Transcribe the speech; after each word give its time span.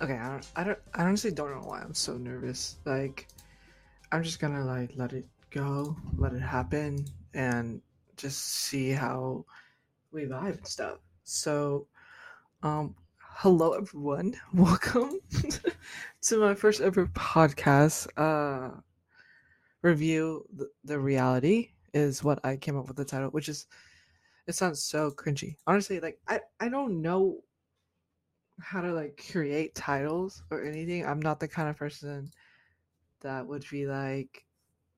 Okay, 0.00 0.14
I 0.14 0.28
don't, 0.28 0.46
I 0.54 0.64
don't, 0.64 0.78
I 0.94 1.02
honestly 1.02 1.32
don't 1.32 1.50
know 1.50 1.68
why 1.68 1.80
I'm 1.80 1.92
so 1.92 2.16
nervous. 2.16 2.76
Like, 2.84 3.26
I'm 4.12 4.22
just 4.22 4.38
gonna 4.38 4.64
like 4.64 4.92
let 4.94 5.12
it 5.12 5.26
go, 5.50 5.96
let 6.16 6.32
it 6.34 6.40
happen, 6.40 7.04
and 7.34 7.82
just 8.16 8.38
see 8.44 8.90
how 8.90 9.44
we 10.12 10.22
vibe 10.26 10.58
and 10.58 10.66
stuff. 10.66 10.98
So, 11.24 11.88
um, 12.62 12.94
hello 13.18 13.72
everyone, 13.72 14.36
welcome 14.54 15.18
to 16.22 16.38
my 16.38 16.54
first 16.54 16.80
ever 16.80 17.06
podcast. 17.08 18.06
Uh, 18.16 18.80
review 19.82 20.44
the, 20.54 20.70
the 20.84 21.00
reality 21.00 21.70
is 21.92 22.22
what 22.22 22.38
I 22.44 22.56
came 22.56 22.78
up 22.78 22.86
with 22.86 22.96
the 22.96 23.04
title, 23.04 23.30
which 23.30 23.48
is 23.48 23.66
it 24.46 24.54
sounds 24.54 24.80
so 24.80 25.10
cringy. 25.10 25.56
Honestly, 25.66 25.98
like 25.98 26.20
I, 26.28 26.38
I 26.60 26.68
don't 26.68 27.02
know 27.02 27.42
how 28.60 28.80
to 28.80 28.92
like 28.92 29.22
create 29.30 29.74
titles 29.74 30.42
or 30.50 30.64
anything. 30.64 31.06
I'm 31.06 31.20
not 31.20 31.40
the 31.40 31.48
kind 31.48 31.68
of 31.68 31.76
person 31.76 32.30
that 33.20 33.46
would 33.46 33.64
be 33.70 33.86
like 33.86 34.44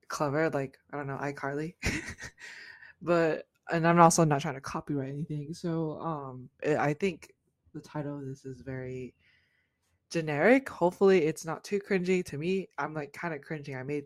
clever, 0.07 0.49
like 0.49 0.77
I 0.91 0.97
don't 0.97 1.07
know, 1.07 1.17
iCarly. 1.17 1.75
but 3.01 3.47
and 3.71 3.87
I'm 3.87 3.99
also 3.99 4.23
not 4.23 4.41
trying 4.41 4.55
to 4.55 4.61
copyright 4.61 5.09
anything. 5.09 5.53
So 5.53 5.99
um 5.99 6.49
eh, 6.63 6.77
I 6.77 6.93
think 6.93 7.33
the 7.73 7.81
title 7.81 8.19
of 8.19 8.25
this 8.25 8.45
is 8.45 8.61
very 8.61 9.13
generic. 10.09 10.67
Hopefully 10.69 11.25
it's 11.25 11.45
not 11.45 11.63
too 11.63 11.79
cringy 11.79 12.23
to 12.25 12.37
me. 12.37 12.67
I'm 12.77 12.93
like 12.93 13.13
kind 13.13 13.33
of 13.33 13.41
cringing. 13.41 13.75
I 13.75 13.83
made 13.83 14.05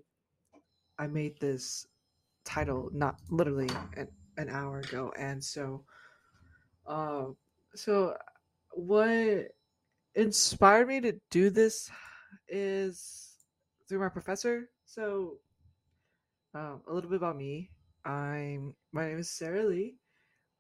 I 1.00 1.08
made 1.08 1.40
this 1.40 1.88
title 2.45 2.90
not 2.94 3.17
literally 3.30 3.69
an, 3.97 4.08
an 4.38 4.50
hour 4.50 4.80
ago 4.80 5.12
and 5.17 5.44
so 5.44 5.84
uh 6.88 7.25
so 7.73 8.16
what 8.76 9.48
inspired 10.16 10.88
me 10.88 11.00
to 11.02 11.14
do 11.31 11.50
this 11.50 11.90
is 12.48 13.34
through 13.88 14.00
my 14.00 14.09
professor. 14.09 14.70
So, 14.86 15.38
um, 16.54 16.81
a 16.88 16.94
little 16.94 17.09
bit 17.09 17.18
about 17.18 17.38
me. 17.38 17.70
I'm 18.06 18.76
my 18.92 19.08
name 19.08 19.18
is 19.18 19.30
Sarah 19.30 19.64
Lee. 19.64 19.96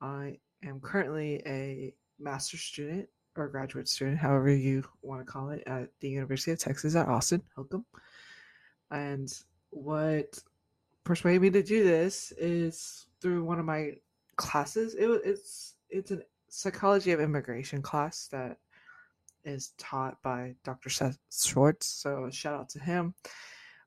I 0.01 0.37
am 0.63 0.79
currently 0.79 1.41
a 1.45 1.93
master's 2.19 2.61
student 2.61 3.07
or 3.35 3.49
graduate 3.49 3.87
student, 3.87 4.17
however 4.17 4.49
you 4.49 4.83
want 5.01 5.25
to 5.25 5.31
call 5.31 5.49
it, 5.49 5.63
at 5.67 5.89
the 5.99 6.09
University 6.09 6.51
of 6.51 6.59
Texas 6.59 6.95
at 6.95 7.07
Austin. 7.07 7.41
Welcome. 7.57 7.85
And 8.91 9.31
what 9.71 10.39
persuaded 11.03 11.41
me 11.41 11.49
to 11.51 11.61
do 11.61 11.83
this 11.83 12.31
is 12.37 13.07
through 13.21 13.43
one 13.43 13.59
of 13.59 13.65
my 13.65 13.91
classes. 14.37 14.95
It 14.95 15.07
it's 15.23 15.75
it's 15.89 16.11
an 16.11 16.23
psychology 16.55 17.11
of 17.11 17.19
immigration 17.19 17.81
class 17.81 18.27
that 18.31 18.57
is 19.43 19.73
taught 19.77 20.21
by 20.23 20.55
Dr. 20.63 20.89
Seth 20.89 21.17
Schwartz. 21.29 21.85
So 21.85 22.29
shout 22.31 22.53
out 22.59 22.69
to 22.69 22.79
him. 22.79 23.13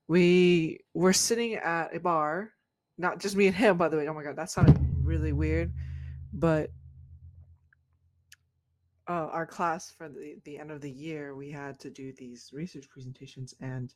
We 0.06 0.80
were 0.94 1.12
sitting 1.12 1.54
at 1.54 1.94
a 1.96 2.00
bar, 2.00 2.52
not 2.98 3.20
just 3.20 3.36
me 3.36 3.46
and 3.46 3.56
him, 3.56 3.78
by 3.78 3.88
the 3.88 3.96
way. 3.96 4.06
Oh 4.06 4.14
my 4.14 4.22
god, 4.22 4.36
that 4.36 4.50
sounded 4.50 4.78
really 5.02 5.32
weird. 5.32 5.72
But 6.32 6.70
uh, 9.08 9.28
our 9.32 9.46
class 9.46 9.90
for 9.90 10.08
the, 10.08 10.36
the 10.44 10.58
end 10.58 10.70
of 10.70 10.82
the 10.82 10.90
year, 10.90 11.34
we 11.34 11.50
had 11.50 11.78
to 11.80 11.90
do 11.90 12.12
these 12.12 12.50
research 12.52 12.88
presentations, 12.90 13.54
and 13.60 13.94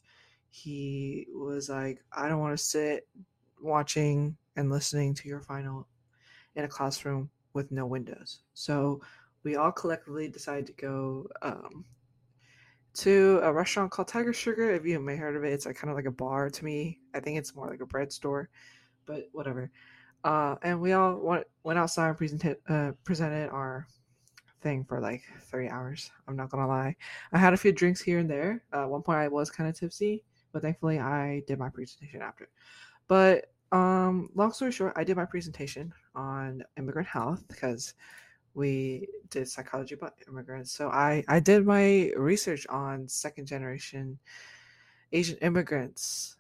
he 0.49 1.27
was 1.35 1.69
like, 1.69 2.03
I 2.13 2.29
don't 2.29 2.41
want 2.41 2.57
to 2.57 2.63
sit 2.63 3.07
watching 3.61 4.37
and 4.57 4.71
listening 4.71 5.15
to 5.15 5.29
your 5.29 5.41
final 5.41 5.87
in 6.57 6.65
a 6.65 6.69
classroom 6.69 7.31
with 7.55 7.71
no 7.71 7.87
windows. 7.87 8.41
So 8.55 9.01
we 9.45 9.57
all 9.57 9.73
collectively 9.73 10.29
decided 10.29 10.67
to 10.67 10.73
go 10.73 11.29
um, 11.43 11.85
to 12.95 13.41
a 13.43 13.53
restaurant 13.53 13.91
called 13.91 14.09
Tiger 14.09 14.33
Sugar. 14.33 14.71
If 14.71 14.85
you 14.85 15.01
may 15.01 15.13
have 15.13 15.21
heard 15.21 15.37
of 15.37 15.45
it, 15.45 15.53
it's 15.53 15.67
like 15.67 15.77
kind 15.77 15.91
of 15.91 15.97
like 15.97 16.07
a 16.07 16.11
bar 16.11 16.51
to 16.51 16.65
me. 16.65 17.01
I 17.15 17.21
think 17.21 17.39
it's 17.39 17.55
more 17.55 17.69
like 17.69 17.81
a 17.81 17.87
bread 17.87 18.13
store, 18.13 18.49
but 19.07 19.29
whatever. 19.33 19.71
Uh, 20.25 20.57
and 20.63 20.81
we 20.81 20.93
all 20.93 21.19
went, 21.19 21.45
went 21.65 21.79
outside 21.79 22.09
and 22.09 22.19
presented 22.19 22.57
uh, 22.69 22.93
presented 23.05 23.51
our 23.51 23.87
thing 24.61 24.85
for 24.85 25.01
like 25.01 25.23
three 25.51 25.69
hours. 25.69 26.11
I'm 26.29 26.37
not 26.37 26.51
gonna 26.51 26.69
lie. 26.69 26.95
I 27.33 27.39
had 27.39 27.55
a 27.55 27.57
few 27.57 27.73
drinks 27.73 28.01
here 28.01 28.19
and 28.19 28.31
there. 28.31 28.63
Uh, 28.73 28.83
at 28.83 28.91
one 28.91 29.03
point, 29.03 29.19
I 29.19 29.29
was 29.29 29.51
kind 29.51 29.69
of 29.69 29.79
tipsy, 29.79 30.23
but 30.53 30.63
thankfully, 30.63 31.01
I 31.01 31.43
did 31.47 31.59
my 31.59 31.71
presentation 31.71 32.23
after. 32.23 32.49
But 33.09 33.52
um, 33.73 34.29
long 34.35 34.53
story 34.53 34.73
short, 34.73 34.93
I 34.97 35.05
did 35.05 35.17
my 35.17 35.25
presentation 35.25 35.93
on 36.15 36.63
immigrant 36.77 37.09
health 37.09 37.45
because 37.49 37.95
we 38.55 39.09
did 39.31 39.49
psychology 39.49 39.95
about 39.95 40.15
immigrants. 40.29 40.73
So 40.73 40.91
I 40.91 41.25
I 41.29 41.41
did 41.41 41.65
my 41.67 42.13
research 42.17 42.67
on 42.69 43.09
second 43.09 43.47
generation 43.47 44.19
Asian 45.13 45.37
immigrants 45.39 46.37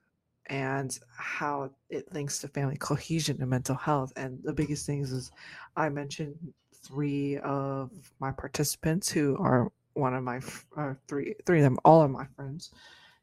and 0.46 0.98
how 1.16 1.70
it 1.88 2.12
links 2.12 2.38
to 2.40 2.48
family 2.48 2.76
cohesion 2.76 3.38
and 3.40 3.50
mental 3.50 3.76
health. 3.76 4.12
And 4.16 4.38
the 4.42 4.52
biggest 4.52 4.86
things 4.86 5.12
is 5.12 5.30
I 5.76 5.88
mentioned 5.88 6.36
three 6.74 7.38
of 7.38 7.90
my 8.20 8.32
participants 8.32 9.08
who 9.08 9.36
are 9.38 9.70
one 9.94 10.14
of 10.14 10.24
my 10.24 10.40
uh, 10.76 10.94
three 11.06 11.34
three 11.46 11.58
of 11.58 11.64
them 11.64 11.78
all 11.84 12.02
of 12.02 12.10
my 12.10 12.26
friends 12.34 12.72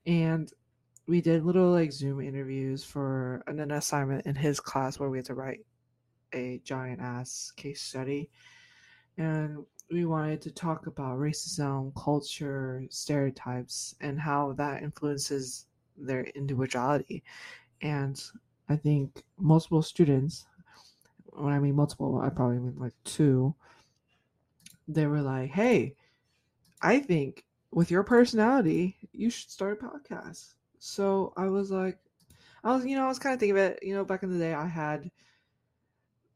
and 0.05 0.51
we 1.09 1.21
did 1.21 1.43
little 1.43 1.71
like 1.71 1.91
Zoom 1.91 2.21
interviews 2.21 2.83
for 2.83 3.43
an, 3.47 3.71
assignment 3.71 4.27
in 4.27 4.35
his 4.35 4.59
class 4.59 4.99
where 4.99 5.09
we 5.09 5.17
had 5.17 5.25
to 5.25 5.33
write 5.33 5.65
a 6.35 6.61
giant 6.63 7.01
ass 7.01 7.51
case 7.57 7.81
study. 7.81 8.29
And 9.17 9.65
we 9.89 10.05
wanted 10.05 10.39
to 10.43 10.51
talk 10.51 10.85
about 10.85 11.17
racism, 11.17 11.91
culture, 11.95 12.85
stereotypes, 12.91 13.95
and 14.01 14.19
how 14.19 14.53
that 14.53 14.83
influences 14.83 15.65
their 15.97 16.25
individuality. 16.35 17.23
And 17.81 18.21
I 18.69 18.75
think 18.75 19.23
multiple 19.39 19.81
students, 19.81 20.45
when 21.25 21.53
I 21.53 21.59
mean 21.59 21.75
multiple, 21.75 22.21
I 22.23 22.29
probably 22.29 22.59
mean 22.59 22.75
like 22.77 22.93
two, 23.03 23.55
they 24.87 25.07
were 25.07 25.21
like, 25.21 25.49
hey, 25.49 25.95
I 26.83 26.99
think 26.99 27.45
with 27.71 27.89
your 27.89 28.03
personality, 28.03 28.95
you 29.11 29.31
should 29.31 29.49
start 29.49 29.79
a 29.81 29.85
podcast. 29.85 30.53
So 30.79 31.33
I 31.37 31.47
was 31.47 31.71
like, 31.71 31.99
I 32.63 32.73
was, 32.75 32.85
you 32.85 32.95
know, 32.95 33.05
I 33.05 33.07
was 33.07 33.19
kind 33.19 33.33
of 33.33 33.39
thinking 33.39 33.57
of 33.57 33.63
it. 33.63 33.79
You 33.81 33.93
know, 33.93 34.05
back 34.05 34.23
in 34.23 34.31
the 34.31 34.39
day, 34.39 34.53
I 34.53 34.65
had, 34.65 35.11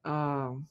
um, 0.06 0.68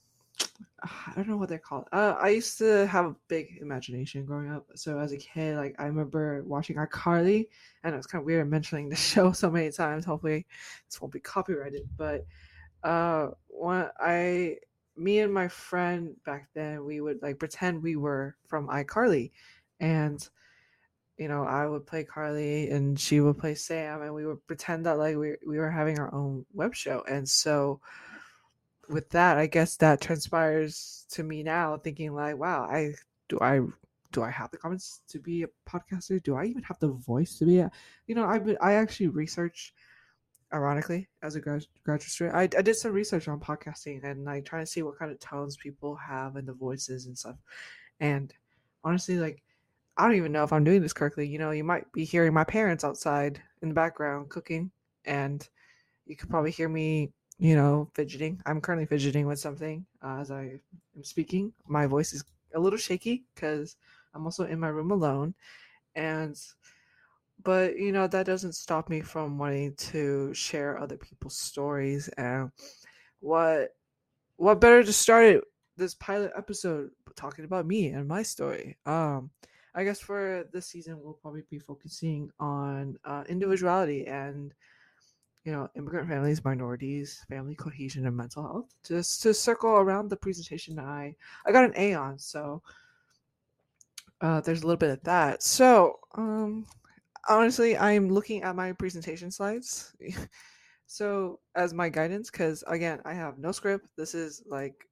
I 0.83 1.13
don't 1.15 1.29
know 1.29 1.37
what 1.37 1.49
they're 1.49 1.59
called. 1.59 1.87
Uh, 1.93 2.17
I 2.19 2.31
used 2.31 2.59
to 2.59 2.87
have 2.87 3.05
a 3.07 3.17
big 3.29 3.59
imagination 3.61 4.25
growing 4.25 4.51
up. 4.51 4.67
So 4.75 4.99
as 4.99 5.13
a 5.13 5.17
kid, 5.17 5.57
like 5.57 5.75
I 5.79 5.87
remember 5.87 6.43
watching 6.45 6.77
iCarly, 6.77 7.47
and 7.85 7.95
it 7.95 7.97
was 7.97 8.07
kind 8.07 8.21
of 8.21 8.27
weird 8.27 8.49
mentioning 8.51 8.89
the 8.89 8.97
show 9.11 9.33
so 9.33 9.51
many 9.51 9.71
times. 9.71 10.05
Hopefully, 10.05 10.47
this 10.89 11.01
won't 11.01 11.13
be 11.13 11.21
copyrighted. 11.21 11.89
But 11.97 12.27
uh, 12.83 13.29
when 13.49 13.89
I, 14.01 14.57
me 14.97 15.21
and 15.21 15.33
my 15.33 15.49
friend 15.49 16.15
back 16.27 16.49
then, 16.55 16.85
we 16.85 17.01
would 17.01 17.23
like 17.23 17.39
pretend 17.39 17.83
we 17.83 17.97
were 17.97 18.37
from 18.47 18.69
iCarly, 18.69 19.31
and 19.81 20.29
you 21.19 21.29
know, 21.29 21.45
I 21.45 21.67
would 21.67 21.87
play 21.87 22.05
Carly 22.05 22.71
and 22.71 22.99
she 22.99 23.21
would 23.21 23.39
play 23.39 23.55
Sam, 23.55 24.03
and 24.03 24.15
we 24.15 24.27
would 24.27 24.47
pretend 24.47 24.87
that 24.87 24.99
like 24.99 25.17
we 25.17 25.37
we 25.47 25.59
were 25.59 25.71
having 25.71 25.99
our 25.99 26.13
own 26.15 26.47
web 26.53 26.75
show. 26.75 27.05
And 27.09 27.29
so, 27.29 27.81
with 28.89 29.11
that, 29.11 29.39
I 29.39 29.47
guess 29.47 29.77
that 29.77 30.01
transpires 30.01 31.07
to 31.11 31.23
me 31.23 31.43
now, 31.43 31.77
thinking 31.77 32.15
like, 32.15 32.37
wow, 32.37 32.63
I 32.65 32.95
do 33.29 33.39
I 33.41 33.61
do 34.13 34.23
I 34.23 34.31
have 34.31 34.51
the 34.51 34.59
comments 34.59 35.01
to 35.09 35.19
be 35.19 35.43
a 35.43 35.49
podcaster? 35.69 36.23
Do 36.23 36.37
I 36.37 36.45
even 36.45 36.63
have 36.65 36.79
the 36.79 36.89
voice 36.89 37.39
to 37.39 37.47
be 37.47 37.59
a? 37.59 37.71
You 38.07 38.15
know, 38.15 38.25
I've 38.25 38.45
been, 38.45 38.59
I 38.61 38.75
actually 38.75 39.09
researched, 39.09 39.73
ironically, 40.53 41.09
as 41.23 41.35
a 41.35 41.41
grad, 41.41 41.65
graduate 41.85 42.11
student, 42.11 42.37
I, 42.37 42.43
I 42.43 42.63
did 42.63 42.77
some 42.77 42.93
research 42.93 43.29
on 43.29 43.41
podcasting 43.41 44.05
and 44.05 44.25
like 44.25 44.45
trying 44.45 44.65
to 44.65 44.71
see 44.71 44.83
what 44.83 44.99
kind 44.99 45.11
of 45.11 45.19
tones 45.19 45.57
people 45.57 45.97
have 45.97 46.37
and 46.37 46.47
the 46.47 46.53
voices 46.53 47.07
and 47.07 47.17
stuff. 47.17 47.37
And 48.01 48.33
honestly, 48.85 49.17
like 49.19 49.43
I 49.97 50.07
don't 50.07 50.17
even 50.17 50.33
know 50.33 50.45
if 50.45 50.53
I'm 50.53 50.65
doing 50.65 50.81
this 50.81 50.93
correctly. 50.93 51.27
You 51.27 51.39
know, 51.39 51.51
you 51.51 51.65
might 51.65 51.91
be 51.93 52.05
hearing 52.05 52.33
my 52.33 52.45
parents 52.45 52.85
outside 52.85 53.41
in 53.61 53.69
the 53.69 53.75
background 53.75 54.31
cooking, 54.31 54.71
and 55.05 55.47
you 56.07 56.17
could 56.17 56.31
probably 56.31 56.51
hear 56.51 56.69
me, 56.69 57.13
you 57.39 57.55
know, 57.55 57.91
fidgeting. 57.95 58.41
I'm 58.47 58.61
currently 58.61 58.87
fidgeting 58.87 59.27
with 59.27 59.39
something 59.39 59.85
uh, 60.03 60.19
as 60.21 60.31
I 60.31 60.61
am 60.97 61.05
speaking. 61.05 61.53
My 61.67 61.87
voice 61.87 62.13
is 62.13 62.25
a 62.55 62.61
little 62.61 62.79
shaky 62.79 63.25
because 63.35 63.77
I'm 64.15 64.25
also 64.25 64.45
in 64.45 64.59
my 64.59 64.69
room 64.69 64.91
alone. 64.91 65.35
And, 65.95 66.37
but, 67.43 67.79
you 67.79 67.93
know, 67.93 68.07
that 68.07 68.27
doesn't 68.27 68.55
stop 68.55 68.89
me 68.89 69.01
from 69.03 69.39
wanting 69.39 69.75
to 69.75 70.33
share 70.33 70.79
other 70.79 70.97
people's 70.97 71.37
stories. 71.37 72.09
And 72.17 72.51
what, 73.21 73.75
what 74.37 74.61
better 74.61 74.83
to 74.83 74.93
start 74.93 75.45
this 75.77 75.95
pilot 75.95 76.33
episode 76.37 76.91
talking 77.15 77.45
about 77.45 77.67
me 77.67 77.89
and 77.89 78.09
my 78.09 78.23
story? 78.23 78.79
Um, 78.87 79.31
I 79.75 79.85
guess 79.85 80.01
for 80.01 80.45
this 80.53 80.67
season, 80.67 81.01
we'll 81.01 81.15
probably 81.15 81.43
be 81.51 81.59
focusing 81.59 82.31
on 82.39 82.97
uh, 83.05 83.25
individuality 83.29 84.07
and 84.07 84.53
you 85.45 85.53
know 85.53 85.69
immigrant 85.77 86.09
families, 86.09 86.45
minorities, 86.45 87.25
family 87.29 87.55
cohesion, 87.55 88.07
and 88.07 88.17
mental 88.17 88.43
health. 88.43 88.75
Just 88.87 89.23
to 89.23 89.35
circle 89.35 89.71
around 89.71 90.09
the 90.09 90.17
presentation, 90.17 90.79
I 90.79 91.17
I 91.47 91.53
got 91.53 91.65
an 91.65 91.75
A 91.77 91.95
on. 91.95 92.19
So 92.19 92.63
uh, 94.23 94.41
there's 94.41 94.63
a 94.63 94.67
little 94.67 94.77
bit 94.77 94.91
of 94.91 95.03
that. 95.03 95.43
So, 95.43 95.99
um, 96.15 96.67
honestly, 97.29 97.77
I'm 97.77 98.09
looking 98.09 98.43
at 98.43 98.55
my 98.55 98.73
presentation 98.73 99.31
slides. 99.31 99.95
so 100.87 101.41
as 101.57 101.75
my 101.75 101.89
guidance, 101.89 102.31
because 102.31 102.63
again, 102.69 103.01
I 103.05 103.15
have 103.15 103.39
no 103.39 103.53
script. 103.53 103.89
This 103.97 104.15
is 104.15 104.43
like 104.47 104.89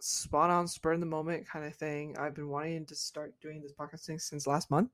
spot 0.00 0.50
on, 0.50 0.66
spur 0.66 0.92
in 0.92 1.00
the 1.00 1.06
moment 1.06 1.46
kind 1.46 1.64
of 1.64 1.74
thing. 1.74 2.16
I've 2.18 2.34
been 2.34 2.48
wanting 2.48 2.86
to 2.86 2.94
start 2.94 3.34
doing 3.40 3.60
this 3.60 3.72
podcasting 3.72 4.20
since 4.20 4.46
last 4.46 4.70
month. 4.70 4.90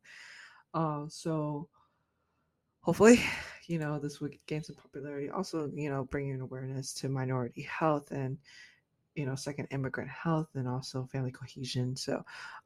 Uh, 0.75 1.05
so 1.09 1.69
hopefully, 2.81 3.21
you 3.67 3.79
know, 3.79 3.99
this 3.99 4.21
would 4.21 4.37
gain 4.47 4.63
some 4.63 4.77
popularity. 4.77 5.31
Also, 5.31 5.71
you 5.75 5.91
know, 5.91 6.05
bringing 6.05 6.41
awareness 6.41 6.93
to 6.95 7.09
minority 7.09 7.63
health 7.63 8.11
and 8.11 8.39
you 9.17 9.25
know 9.25 9.35
second 9.35 9.67
immigrant 9.71 10.11
health 10.11 10.49
and 10.55 10.69
also 10.69 11.09
family 11.11 11.31
cohesion 11.31 11.97
so 11.97 12.23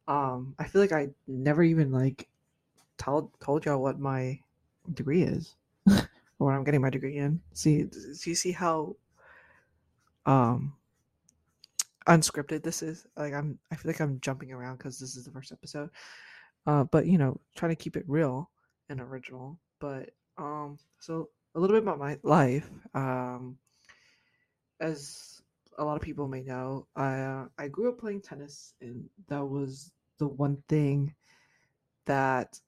um 0.09 0.53
i 0.59 0.65
feel 0.65 0.83
like 0.83 0.93
i 0.93 1.09
never 1.29 1.63
even 1.63 1.93
like 1.93 2.29
told 2.99 3.31
told 3.41 3.65
y'all 3.65 3.81
what 3.81 4.01
my 4.01 4.39
degree 4.95 5.23
is 5.23 5.55
or 5.89 6.09
what 6.39 6.53
i'm 6.53 6.65
getting 6.65 6.81
my 6.81 6.91
degree 6.91 7.17
in 7.17 7.41
see 7.53 7.85
do 7.85 8.31
you 8.31 8.35
see 8.35 8.51
how 8.51 8.95
um 10.27 10.73
unscripted 12.08 12.62
this 12.62 12.82
is 12.82 13.06
like 13.17 13.35
i'm 13.35 13.58
i 13.70 13.75
feel 13.75 13.91
like 13.91 14.00
i'm 14.00 14.19
jumping 14.20 14.52
around 14.52 14.76
because 14.76 14.99
this 14.99 15.17
is 15.17 15.25
the 15.25 15.31
first 15.31 15.52
episode 15.52 15.91
uh 16.67 16.85
but 16.85 17.06
you 17.06 17.19
know 17.19 17.38
trying 17.56 17.70
to 17.70 17.82
keep 17.82 17.97
it 17.97 18.05
real 18.08 18.50
and 18.88 19.00
original 19.00 19.58
but 19.81 20.11
um 20.38 20.79
so 20.99 21.29
a 21.55 21.61
little 21.61 21.76
bit 21.76 21.82
about 21.82 21.99
my 21.99 22.19
life 22.23 22.70
um 22.94 23.56
as 24.81 25.43
a 25.79 25.85
lot 25.85 25.97
of 25.97 26.02
people 26.02 26.29
may 26.29 26.43
know, 26.43 26.87
I 26.97 27.20
uh, 27.20 27.44
I 27.58 27.69
grew 27.69 27.88
up 27.91 27.99
playing 27.99 28.23
tennis, 28.23 28.75
and 28.81 29.08
that 29.29 29.44
was 29.44 29.93
the 30.19 30.29
one 30.29 30.62
thing 30.69 31.14
that 32.06 32.58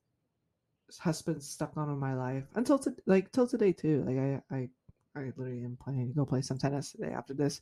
has 1.01 1.23
been 1.23 1.41
stuck 1.41 1.77
on 1.77 1.89
in 1.89 1.99
my 1.99 2.15
life 2.15 2.45
until 2.55 2.79
to, 2.79 2.95
like 3.07 3.33
till 3.33 3.47
today 3.47 3.73
too. 3.73 4.05
Like 4.07 4.19
I 4.19 4.57
I 4.57 4.69
I 5.15 5.33
literally 5.37 5.65
am 5.65 5.77
planning 5.83 6.09
to 6.09 6.15
go 6.15 6.25
play 6.25 6.43
some 6.43 6.59
tennis 6.59 6.93
today 6.93 7.13
after 7.13 7.35
this, 7.35 7.61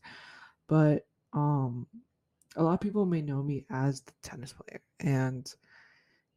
but 0.69 1.07
um, 1.33 1.87
a 2.57 2.63
lot 2.63 2.75
of 2.75 2.81
people 2.81 3.07
may 3.07 3.23
know 3.23 3.43
me 3.43 3.65
as 3.71 4.01
the 4.01 4.13
tennis 4.23 4.53
player, 4.53 4.81
and 5.01 5.53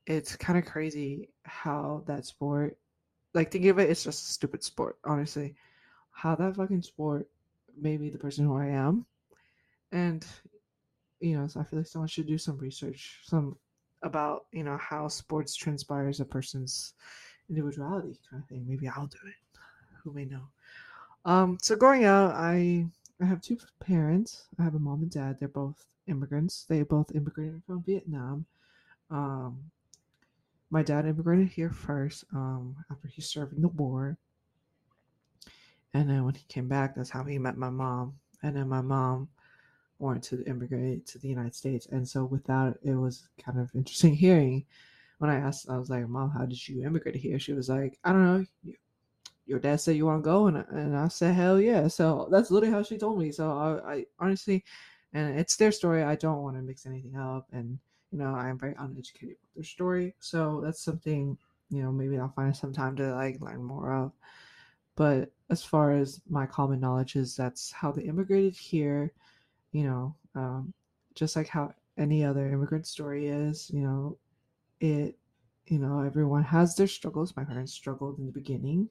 it's 0.06 0.36
kind 0.36 0.60
of 0.60 0.66
crazy 0.66 1.30
how 1.44 2.04
that 2.08 2.26
sport, 2.26 2.78
like 3.34 3.52
think 3.52 3.66
of 3.66 3.80
it, 3.80 3.90
it's 3.90 4.04
just 4.04 4.30
a 4.30 4.34
stupid 4.34 4.64
sport, 4.64 4.98
honestly. 5.04 5.56
How 6.12 6.36
that 6.36 6.56
fucking 6.56 6.84
sport 6.84 7.28
made 7.80 8.00
me 8.00 8.10
the 8.10 8.18
person 8.18 8.46
who 8.46 8.56
I 8.56 8.68
am. 8.68 9.06
And 9.92 10.26
you 11.20 11.38
know, 11.38 11.48
so 11.48 11.62
I 11.62 11.64
feel 11.64 11.80
like 11.80 11.88
someone 11.88 12.10
should 12.10 12.28
do 12.28 12.38
some 12.38 12.58
research, 12.58 13.22
some 13.24 13.56
about 14.02 14.46
you 14.52 14.64
know 14.64 14.78
how 14.78 15.08
sports 15.08 15.56
transpires 15.56 16.20
a 16.20 16.26
person's 16.26 16.94
individuality 17.50 18.20
kind 18.30 18.44
of 18.44 18.50
thing. 18.50 18.66
Maybe 18.68 18.88
I'll 18.88 19.08
do 19.08 19.18
it. 19.26 19.60
Who 20.04 20.14
may 20.14 20.26
know? 20.26 20.48
Um, 21.26 21.58
so 21.62 21.76
growing 21.78 22.04
up, 22.04 22.34
I 22.36 22.88
I 23.22 23.26
have 23.26 23.42
two 23.42 23.58
parents. 23.80 24.48
I 24.60 24.64
have 24.64 24.76
a 24.76 24.80
mom 24.80 25.02
and 25.02 25.12
dad. 25.12 25.38
They're 25.40 25.48
both 25.48 25.86
immigrants. 26.08 26.66
They 26.68 26.82
both 26.84 27.16
immigrated 27.16 27.62
from 27.66 27.84
Vietnam. 27.84 28.46
Um, 29.10 29.72
my 30.70 30.84
dad 30.84 31.06
immigrated 31.06 31.50
here 31.50 31.70
first 31.70 32.26
um, 32.34 32.76
after 32.92 33.08
he 33.08 33.22
served 33.22 33.54
in 33.54 33.62
the 33.62 33.68
war. 33.68 34.18
And 35.94 36.10
then 36.10 36.24
when 36.26 36.34
he 36.34 36.44
came 36.48 36.68
back, 36.68 36.96
that's 36.96 37.12
how 37.12 37.24
he 37.24 37.38
met 37.38 37.58
my 37.58 37.70
mom. 37.70 38.16
And 38.42 38.56
then 38.56 38.68
my 38.68 38.82
mom 38.82 39.30
wanted 40.00 40.24
to 40.24 40.44
immigrate 40.50 41.06
to 41.08 41.20
the 41.20 41.28
United 41.28 41.56
States. 41.56 41.88
And 41.92 42.08
so 42.08 42.26
with 42.26 42.44
that, 42.46 42.76
it 42.84 42.96
was 42.96 43.30
kind 43.44 43.60
of 43.60 43.70
interesting 43.76 44.16
hearing 44.16 44.66
when 45.20 45.30
I 45.30 45.36
asked, 45.36 45.70
I 45.70 45.78
was 45.78 45.90
like, 45.90 46.08
Mom, 46.10 46.32
how 46.32 46.46
did 46.46 46.68
you 46.68 46.86
immigrate 46.86 47.16
here? 47.16 47.40
She 47.40 47.54
was 47.54 47.70
like, 47.70 47.98
I 48.04 48.12
don't 48.12 48.26
know. 48.26 48.74
Your 49.46 49.60
dad 49.60 49.82
said 49.82 49.96
you 49.98 50.06
want 50.06 50.24
to 50.24 50.30
go, 50.30 50.48
and 50.48 50.58
and 50.70 50.96
I 50.98 51.08
said 51.10 51.36
hell 51.36 51.60
yeah. 51.60 51.88
So 51.88 52.28
that's 52.32 52.50
literally 52.52 52.74
how 52.74 52.84
she 52.84 52.98
told 52.98 53.20
me. 53.20 53.32
So 53.32 53.52
I, 53.52 53.94
I 53.94 54.06
honestly, 54.20 54.64
and 55.14 55.38
it's 55.40 55.58
their 55.58 55.72
story. 55.72 56.04
I 56.04 56.16
don't 56.16 56.42
want 56.44 56.56
to 56.56 56.62
mix 56.62 56.86
anything 56.86 57.18
up, 57.18 57.48
and 57.52 57.78
you 58.12 58.20
know 58.20 58.34
I'm 58.36 58.58
very 58.58 58.76
uneducated 58.80 59.38
with 59.42 59.54
their 59.56 59.64
story. 59.64 60.16
So 60.20 60.62
that's 60.64 60.82
something 60.84 61.38
you 61.70 61.84
know 61.84 61.92
maybe 61.92 62.18
I'll 62.18 62.30
find 62.36 62.56
some 62.56 62.74
time 62.74 62.96
to 62.98 63.14
like 63.16 63.42
learn 63.42 63.64
more 63.64 63.94
of. 63.94 64.14
But 64.96 65.32
as 65.50 65.64
far 65.64 65.94
as 65.94 66.22
my 66.30 66.46
common 66.46 66.80
knowledge 66.80 67.16
is, 67.16 67.36
that's 67.36 67.72
how 67.72 67.92
they 67.92 68.04
immigrated 68.04 68.56
here. 68.56 69.12
You 69.72 69.84
know, 69.86 70.16
um, 70.36 70.74
just 71.16 71.36
like 71.36 71.48
how 71.48 71.74
any 71.98 72.24
other 72.24 72.48
immigrant 72.52 72.88
story 72.88 73.28
is. 73.28 73.70
You 73.74 73.82
know, 73.82 74.18
it. 74.80 75.18
You 75.68 75.80
know, 75.80 76.02
everyone 76.02 76.44
has 76.44 76.76
their 76.76 76.88
struggles. 76.88 77.36
My 77.38 77.46
parents 77.46 77.74
struggled 77.74 78.20
in 78.20 78.26
the 78.26 78.32
beginning. 78.34 78.90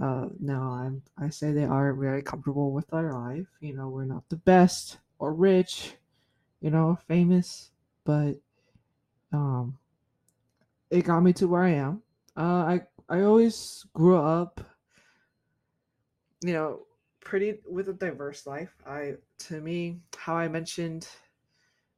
Uh, 0.00 0.26
now 0.38 0.70
I'm. 0.72 1.02
I 1.18 1.28
say 1.28 1.52
they 1.52 1.64
are 1.64 1.92
very 1.92 2.22
comfortable 2.22 2.72
with 2.72 2.88
their 2.88 3.12
life. 3.12 3.46
You 3.60 3.74
know, 3.74 3.88
we're 3.88 4.04
not 4.04 4.28
the 4.28 4.36
best 4.36 4.98
or 5.18 5.34
rich. 5.34 5.94
You 6.60 6.70
know, 6.70 6.98
famous, 7.08 7.70
but 8.04 8.34
um, 9.32 9.78
it 10.90 11.02
got 11.02 11.20
me 11.20 11.32
to 11.34 11.48
where 11.48 11.64
I 11.64 11.70
am. 11.70 12.02
Uh, 12.36 12.40
I 12.40 12.80
I 13.08 13.22
always 13.22 13.86
grew 13.94 14.16
up 14.16 14.60
you 16.42 16.52
know, 16.52 16.80
pretty 17.20 17.58
with 17.68 17.88
a 17.88 17.92
diverse 17.92 18.46
life. 18.46 18.74
I 18.86 19.14
to 19.38 19.60
me, 19.60 20.00
how 20.16 20.36
I 20.36 20.48
mentioned 20.48 21.08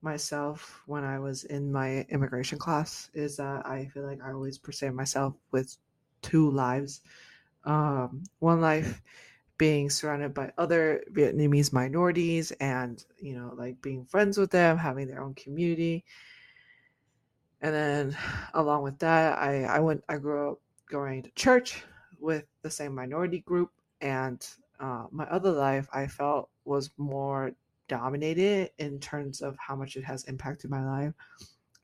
myself 0.03 0.83
when 0.87 1.05
I 1.05 1.19
was 1.19 1.45
in 1.45 1.71
my 1.71 2.01
immigration 2.11 2.59
class 2.59 3.09
is 3.15 3.37
that 3.37 3.65
I 3.67 3.87
feel 3.87 4.05
like 4.05 4.21
I 4.23 4.33
always 4.33 4.59
perceive 4.59 4.95
myself 4.95 5.35
with 5.53 5.77
two 6.23 6.51
lives. 6.51 7.03
Um, 7.65 8.25
one 8.39 8.61
life 8.61 9.03
being 9.59 9.91
surrounded 9.91 10.35
by 10.35 10.53
other 10.59 11.05
Vietnamese 11.13 11.73
minorities 11.73 12.51
and, 12.53 13.05
you 13.19 13.35
know, 13.35 13.55
like 13.57 13.81
being 13.81 14.05
friends 14.05 14.37
with 14.37 14.51
them, 14.51 14.77
having 14.77 15.07
their 15.07 15.23
own 15.23 15.35
community. 15.35 16.05
And 17.61 17.73
then 17.73 18.17
along 18.55 18.83
with 18.83 18.99
that, 18.99 19.39
I, 19.39 19.65
I 19.65 19.79
went 19.79 20.03
I 20.09 20.17
grew 20.17 20.53
up 20.53 20.61
going 20.91 21.23
to 21.23 21.31
church 21.37 21.85
with 22.19 22.45
the 22.63 22.71
same 22.71 22.95
minority 22.95 23.41
group 23.41 23.71
and 24.01 24.45
uh, 24.81 25.07
my 25.11 25.25
other 25.25 25.53
life 25.53 25.87
I 25.93 26.09
felt 26.09 26.51
was 26.65 26.91
more 26.99 27.53
dominated 27.89 28.71
in 28.79 28.99
terms 28.99 29.43
of 29.43 29.57
how 29.59 29.77
much 29.77 29.97
it 29.97 30.05
has 30.05 30.25
impacted 30.25 30.71
my 30.71 30.85
life. 30.85 31.13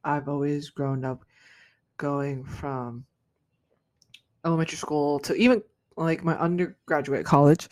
I've 0.03 0.29
always 0.29 0.71
grown 0.71 1.05
up 1.05 1.25
going 1.97 2.45
from 2.45 3.05
elementary 4.45 4.77
school 4.77 5.19
to 5.21 5.35
even 5.35 5.63
like 5.97 6.25
my 6.25 6.37
undergraduate 6.39 7.25
college 7.27 7.69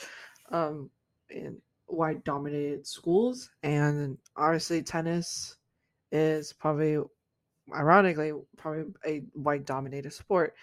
um, 0.50 0.90
in 1.30 1.56
white 1.86 2.24
dominated 2.24 2.86
schools. 2.86 3.50
And 3.62 4.18
honestly, 4.36 4.82
tennis 4.82 5.56
is 6.12 6.52
probably, 6.52 6.98
ironically, 7.74 8.32
probably 8.56 8.92
a 9.06 9.18
white 9.34 9.64
dominated 9.64 10.12
sport 10.12 10.54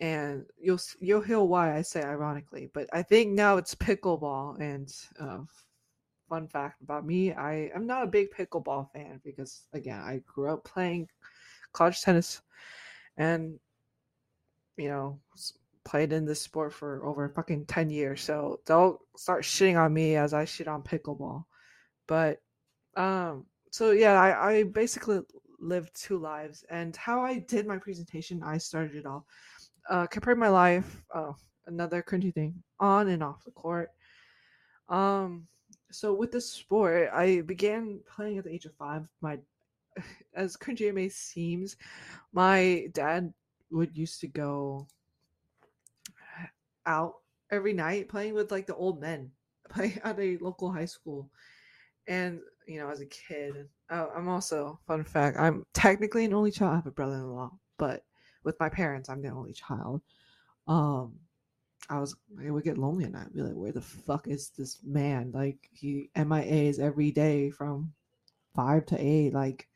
and 0.00 0.44
you'll 0.60 0.80
you'll 1.00 1.20
hear 1.20 1.40
why 1.40 1.76
I 1.76 1.82
say 1.82 2.02
ironically, 2.02 2.70
but 2.72 2.88
I 2.92 3.02
think 3.02 3.32
now 3.32 3.56
it's 3.56 3.74
pickleball. 3.74 4.60
And 4.60 4.92
uh, 5.20 5.38
fun 6.28 6.46
fact 6.48 6.82
about 6.82 7.04
me, 7.06 7.32
I 7.32 7.70
am 7.74 7.86
not 7.86 8.04
a 8.04 8.06
big 8.06 8.30
pickleball 8.30 8.92
fan 8.92 9.20
because 9.24 9.62
again, 9.72 10.00
I 10.00 10.20
grew 10.26 10.50
up 10.50 10.64
playing 10.64 11.08
college 11.72 12.00
tennis, 12.02 12.42
and 13.16 13.58
you 14.78 14.88
know 14.88 15.18
played 15.84 16.12
in 16.12 16.24
this 16.24 16.40
sport 16.40 16.72
for 16.72 17.04
over 17.04 17.28
fucking 17.28 17.64
10 17.66 17.90
years 17.90 18.20
so 18.20 18.60
don't 18.66 18.98
start 19.16 19.42
shitting 19.42 19.78
on 19.78 19.92
me 19.92 20.16
as 20.16 20.34
i 20.34 20.44
shit 20.44 20.68
on 20.68 20.82
pickleball 20.82 21.44
but 22.06 22.38
um 22.96 23.46
so 23.70 23.90
yeah 23.90 24.20
i 24.20 24.50
i 24.50 24.62
basically 24.64 25.20
lived 25.60 25.90
two 25.94 26.18
lives 26.18 26.64
and 26.70 26.94
how 26.96 27.20
i 27.22 27.38
did 27.38 27.66
my 27.66 27.78
presentation 27.78 28.42
i 28.42 28.58
started 28.58 28.96
it 28.96 29.06
off 29.06 29.24
uh, 29.88 30.06
compared 30.06 30.38
my 30.38 30.48
life, 30.48 31.02
oh, 31.14 31.34
another 31.66 32.02
cringy 32.02 32.32
thing, 32.32 32.54
on 32.78 33.08
and 33.08 33.22
off 33.22 33.44
the 33.44 33.50
court. 33.50 33.90
Um, 34.88 35.46
so 35.90 36.14
with 36.14 36.30
this 36.30 36.50
sport, 36.50 37.10
I 37.12 37.40
began 37.42 38.00
playing 38.14 38.38
at 38.38 38.44
the 38.44 38.52
age 38.52 38.66
of 38.66 38.74
five. 38.74 39.08
My, 39.20 39.38
as 40.34 40.56
cringy 40.56 40.82
it 40.82 40.94
may 40.94 41.08
seems, 41.08 41.76
my 42.32 42.88
dad 42.92 43.32
would 43.70 43.96
used 43.96 44.20
to 44.20 44.26
go 44.28 44.86
out 46.86 47.14
every 47.50 47.72
night 47.72 48.08
playing 48.08 48.34
with 48.34 48.50
like 48.50 48.66
the 48.66 48.74
old 48.74 49.00
men, 49.00 49.30
play 49.68 49.98
at 50.04 50.18
a 50.18 50.38
local 50.38 50.70
high 50.70 50.84
school, 50.84 51.30
and 52.06 52.40
you 52.66 52.78
know, 52.78 52.90
as 52.90 53.00
a 53.00 53.06
kid, 53.06 53.68
uh, 53.90 54.06
I'm 54.14 54.28
also 54.28 54.78
fun 54.86 55.04
fact, 55.04 55.38
I'm 55.38 55.64
technically 55.72 56.24
an 56.24 56.34
only 56.34 56.50
child. 56.50 56.72
I 56.72 56.76
have 56.76 56.86
a 56.86 56.90
brother-in-law, 56.90 57.50
but 57.78 58.02
with 58.44 58.58
my 58.60 58.68
parents. 58.68 59.08
I'm 59.08 59.22
the 59.22 59.28
only 59.28 59.52
child. 59.52 60.00
Um, 60.66 61.14
I 61.90 62.00
was 62.00 62.14
I 62.44 62.50
would 62.50 62.64
get 62.64 62.78
lonely 62.78 63.04
and 63.04 63.16
I'd 63.16 63.32
be 63.32 63.42
like, 63.42 63.54
where 63.54 63.72
the 63.72 63.80
fuck 63.80 64.26
is 64.26 64.50
this 64.50 64.80
man? 64.84 65.30
Like 65.32 65.68
he 65.72 66.10
MIAs 66.16 66.78
every 66.78 67.10
day 67.10 67.50
from 67.50 67.92
five 68.54 68.86
to 68.86 68.96
eight. 68.98 69.32
Like 69.32 69.68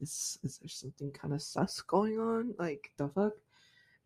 is 0.00 0.38
is 0.42 0.58
there 0.58 0.68
something 0.68 1.10
kind 1.12 1.34
of 1.34 1.42
sus 1.42 1.80
going 1.80 2.18
on? 2.18 2.54
Like 2.58 2.90
the 2.96 3.08
fuck? 3.08 3.32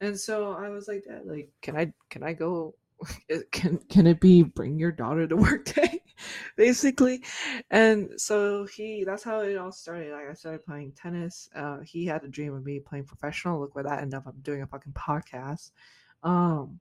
And 0.00 0.18
so 0.18 0.52
I 0.52 0.68
was 0.70 0.88
like, 0.88 1.04
Dad, 1.04 1.22
like, 1.26 1.50
can 1.62 1.76
I 1.76 1.92
can 2.08 2.22
I 2.22 2.32
go? 2.32 2.74
Can 3.50 3.78
can 3.88 4.06
it 4.06 4.20
be 4.20 4.42
bring 4.42 4.78
your 4.78 4.92
daughter 4.92 5.26
to 5.26 5.34
work 5.34 5.64
day, 5.64 6.02
basically? 6.56 7.22
And 7.70 8.10
so 8.20 8.66
he 8.66 9.04
that's 9.04 9.24
how 9.24 9.40
it 9.40 9.56
all 9.56 9.72
started. 9.72 10.12
Like 10.12 10.28
I 10.28 10.34
started 10.34 10.66
playing 10.66 10.92
tennis. 10.92 11.48
Uh, 11.54 11.78
he 11.80 12.04
had 12.04 12.24
a 12.24 12.28
dream 12.28 12.52
of 12.54 12.62
me 12.62 12.78
playing 12.78 13.06
professional. 13.06 13.58
Look 13.58 13.74
where 13.74 13.84
that 13.84 14.02
ended 14.02 14.18
up. 14.18 14.26
I'm 14.26 14.38
doing 14.42 14.60
a 14.60 14.66
fucking 14.66 14.92
podcast. 14.92 15.70
Um, 16.22 16.78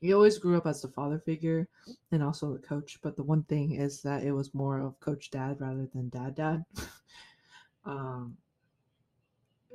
he 0.00 0.12
always 0.12 0.38
grew 0.38 0.56
up 0.56 0.66
as 0.66 0.82
the 0.82 0.88
father 0.88 1.18
figure 1.18 1.68
and 2.12 2.22
also 2.22 2.52
the 2.52 2.60
coach. 2.60 2.98
But 3.02 3.16
the 3.16 3.24
one 3.24 3.42
thing 3.44 3.72
is 3.72 4.00
that 4.02 4.22
it 4.22 4.32
was 4.32 4.54
more 4.54 4.78
of 4.78 5.00
coach 5.00 5.30
dad 5.30 5.56
rather 5.60 5.88
than 5.92 6.08
dad 6.10 6.36
dad. 6.36 6.64
um, 7.88 8.36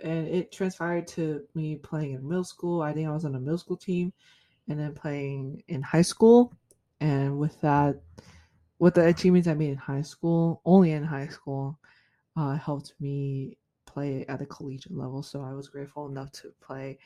and 0.04 0.28
it 0.28 0.52
transpired 0.52 1.08
to 1.08 1.42
me 1.56 1.76
playing 1.76 2.14
in 2.14 2.28
middle 2.28 2.44
school. 2.44 2.82
I 2.82 2.94
think 2.94 3.08
I 3.08 3.12
was 3.12 3.26
on 3.26 3.36
a 3.36 3.40
middle 3.40 3.58
school 3.58 3.78
team, 3.78 4.14
and 4.70 4.80
then 4.80 4.94
playing 4.94 5.64
in 5.68 5.82
high 5.82 6.04
school. 6.04 6.54
And 7.02 7.38
with 7.38 7.60
that, 7.62 8.00
with 8.80 8.94
the 8.94 9.08
achievements 9.08 9.48
I 9.48 9.56
made 9.56 9.72
in 9.72 9.78
high 9.78 10.04
school, 10.04 10.62
only 10.64 10.92
in 10.92 11.04
high 11.04 11.28
school, 11.28 11.80
uh, 12.38 12.56
helped 12.56 12.94
me 13.00 13.58
play 13.86 14.26
at 14.28 14.40
the 14.40 14.46
collegiate 14.46 14.96
level. 14.96 15.24
So 15.24 15.42
I 15.42 15.54
was 15.54 15.70
grateful 15.70 16.08
enough 16.08 16.32
to 16.34 16.54
play 16.62 17.00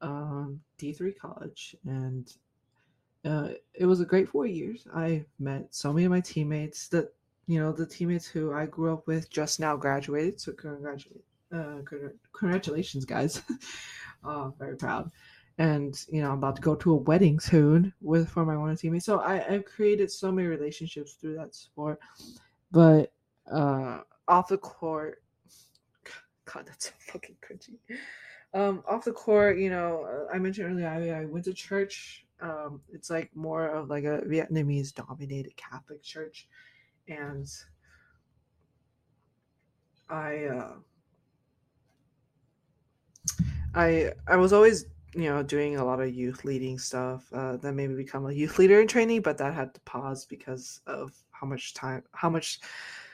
um, 0.00 0.60
D3 0.78 1.16
college, 1.18 1.76
and 1.84 2.32
uh, 3.24 3.48
it 3.74 3.86
was 3.86 4.00
a 4.00 4.06
great 4.06 4.28
four 4.28 4.46
years. 4.46 4.86
I 4.94 5.24
met 5.38 5.74
so 5.74 5.92
many 5.92 6.06
of 6.06 6.10
my 6.10 6.20
teammates 6.20 6.88
that 6.88 7.12
you 7.46 7.60
know 7.60 7.72
the 7.72 7.86
teammates 7.86 8.26
who 8.26 8.52
I 8.52 8.66
grew 8.66 8.92
up 8.92 9.06
with 9.06 9.30
just 9.30 9.60
now 9.60 9.76
graduated. 9.76 10.40
So 10.40 10.52
congratulations 10.52 11.22
uh, 11.52 11.78
congratulations, 12.32 13.04
guys. 13.04 13.42
uh, 14.24 14.50
very 14.58 14.76
proud. 14.76 15.10
And 15.58 15.98
you 16.10 16.20
know, 16.20 16.30
I'm 16.32 16.38
about 16.38 16.56
to 16.56 16.62
go 16.62 16.74
to 16.74 16.92
a 16.92 16.96
wedding 16.96 17.40
soon 17.40 17.92
with 18.02 18.28
for 18.28 18.44
my 18.44 18.56
one 18.56 18.76
teammates. 18.76 19.06
So 19.06 19.20
I, 19.20 19.46
I've 19.46 19.64
created 19.64 20.10
so 20.10 20.30
many 20.30 20.48
relationships 20.48 21.14
through 21.14 21.36
that 21.36 21.54
sport. 21.54 21.98
But 22.72 23.12
uh, 23.50 24.00
off 24.28 24.48
the 24.48 24.58
court, 24.58 25.22
God, 26.52 26.66
that's 26.66 26.86
so 26.86 26.92
fucking 26.98 27.36
cringy. 27.42 27.78
Um, 28.52 28.82
off 28.88 29.04
the 29.04 29.12
court, 29.12 29.58
you 29.58 29.70
know, 29.70 30.04
uh, 30.04 30.34
I 30.34 30.38
mentioned 30.38 30.70
earlier 30.70 30.88
I, 30.88 31.22
I 31.22 31.24
went 31.24 31.44
to 31.46 31.54
church. 31.54 32.26
Um, 32.40 32.82
it's 32.92 33.08
like 33.08 33.34
more 33.34 33.66
of 33.66 33.88
like 33.88 34.04
a 34.04 34.20
Vietnamese 34.26 34.94
dominated 34.94 35.56
Catholic 35.56 36.02
church, 36.02 36.48
and 37.08 37.46
I 40.08 40.44
uh, 40.44 40.72
I 43.74 44.12
I 44.26 44.36
was 44.36 44.52
always 44.52 44.86
you 45.14 45.28
know 45.30 45.42
doing 45.42 45.76
a 45.76 45.84
lot 45.84 46.00
of 46.00 46.14
youth 46.14 46.44
leading 46.44 46.78
stuff. 46.78 47.26
Uh, 47.32 47.56
that 47.56 47.72
made 47.72 47.90
me 47.90 47.96
become 47.96 48.26
a 48.26 48.32
youth 48.32 48.58
leader 48.58 48.80
in 48.80 48.88
training, 48.88 49.22
but 49.22 49.38
that 49.38 49.54
had 49.54 49.74
to 49.74 49.80
pause 49.80 50.24
because 50.24 50.80
of 50.86 51.12
how 51.30 51.46
much 51.46 51.74
time, 51.74 52.02
how 52.12 52.30
much 52.30 52.60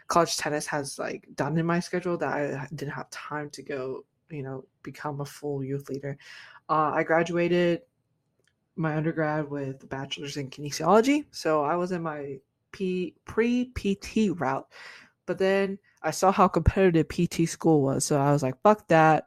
college 0.08 0.36
tennis 0.36 0.66
has 0.66 0.98
like 0.98 1.26
done 1.34 1.56
in 1.58 1.66
my 1.66 1.80
schedule 1.80 2.16
that 2.18 2.32
I 2.32 2.68
didn't 2.74 2.92
have 2.92 3.10
time 3.10 3.50
to 3.50 3.62
go. 3.62 4.04
You 4.30 4.42
know, 4.42 4.64
become 4.82 5.20
a 5.20 5.26
full 5.26 5.62
youth 5.62 5.88
leader. 5.88 6.16
Uh, 6.68 6.92
I 6.94 7.02
graduated 7.02 7.82
my 8.76 8.96
undergrad 8.96 9.50
with 9.50 9.82
a 9.82 9.86
bachelor's 9.86 10.38
in 10.38 10.48
kinesiology, 10.48 11.26
so 11.30 11.62
I 11.62 11.76
was 11.76 11.92
in 11.92 12.02
my 12.02 12.38
P 12.72 13.14
pre 13.24 13.66
PT 13.66 14.38
route. 14.38 14.66
But 15.26 15.38
then 15.38 15.78
I 16.02 16.10
saw 16.10 16.32
how 16.32 16.48
competitive 16.48 17.08
PT 17.08 17.48
school 17.48 17.82
was, 17.82 18.04
so 18.04 18.18
I 18.20 18.32
was 18.32 18.42
like, 18.42 18.60
"Fuck 18.62 18.88
that." 18.88 19.26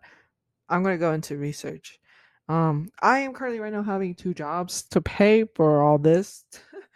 I'm 0.70 0.84
gonna 0.84 0.98
go 0.98 1.14
into 1.14 1.38
research. 1.38 2.00
Um, 2.48 2.90
I 3.02 3.20
am 3.20 3.34
currently 3.34 3.60
right 3.60 3.74
now 3.74 3.84
having 3.84 4.14
two 4.14 4.34
jobs 4.34 4.84
to 4.84 5.02
pay 5.02 5.46
for 5.56 5.82
all 5.82 5.98
this. 5.98 6.46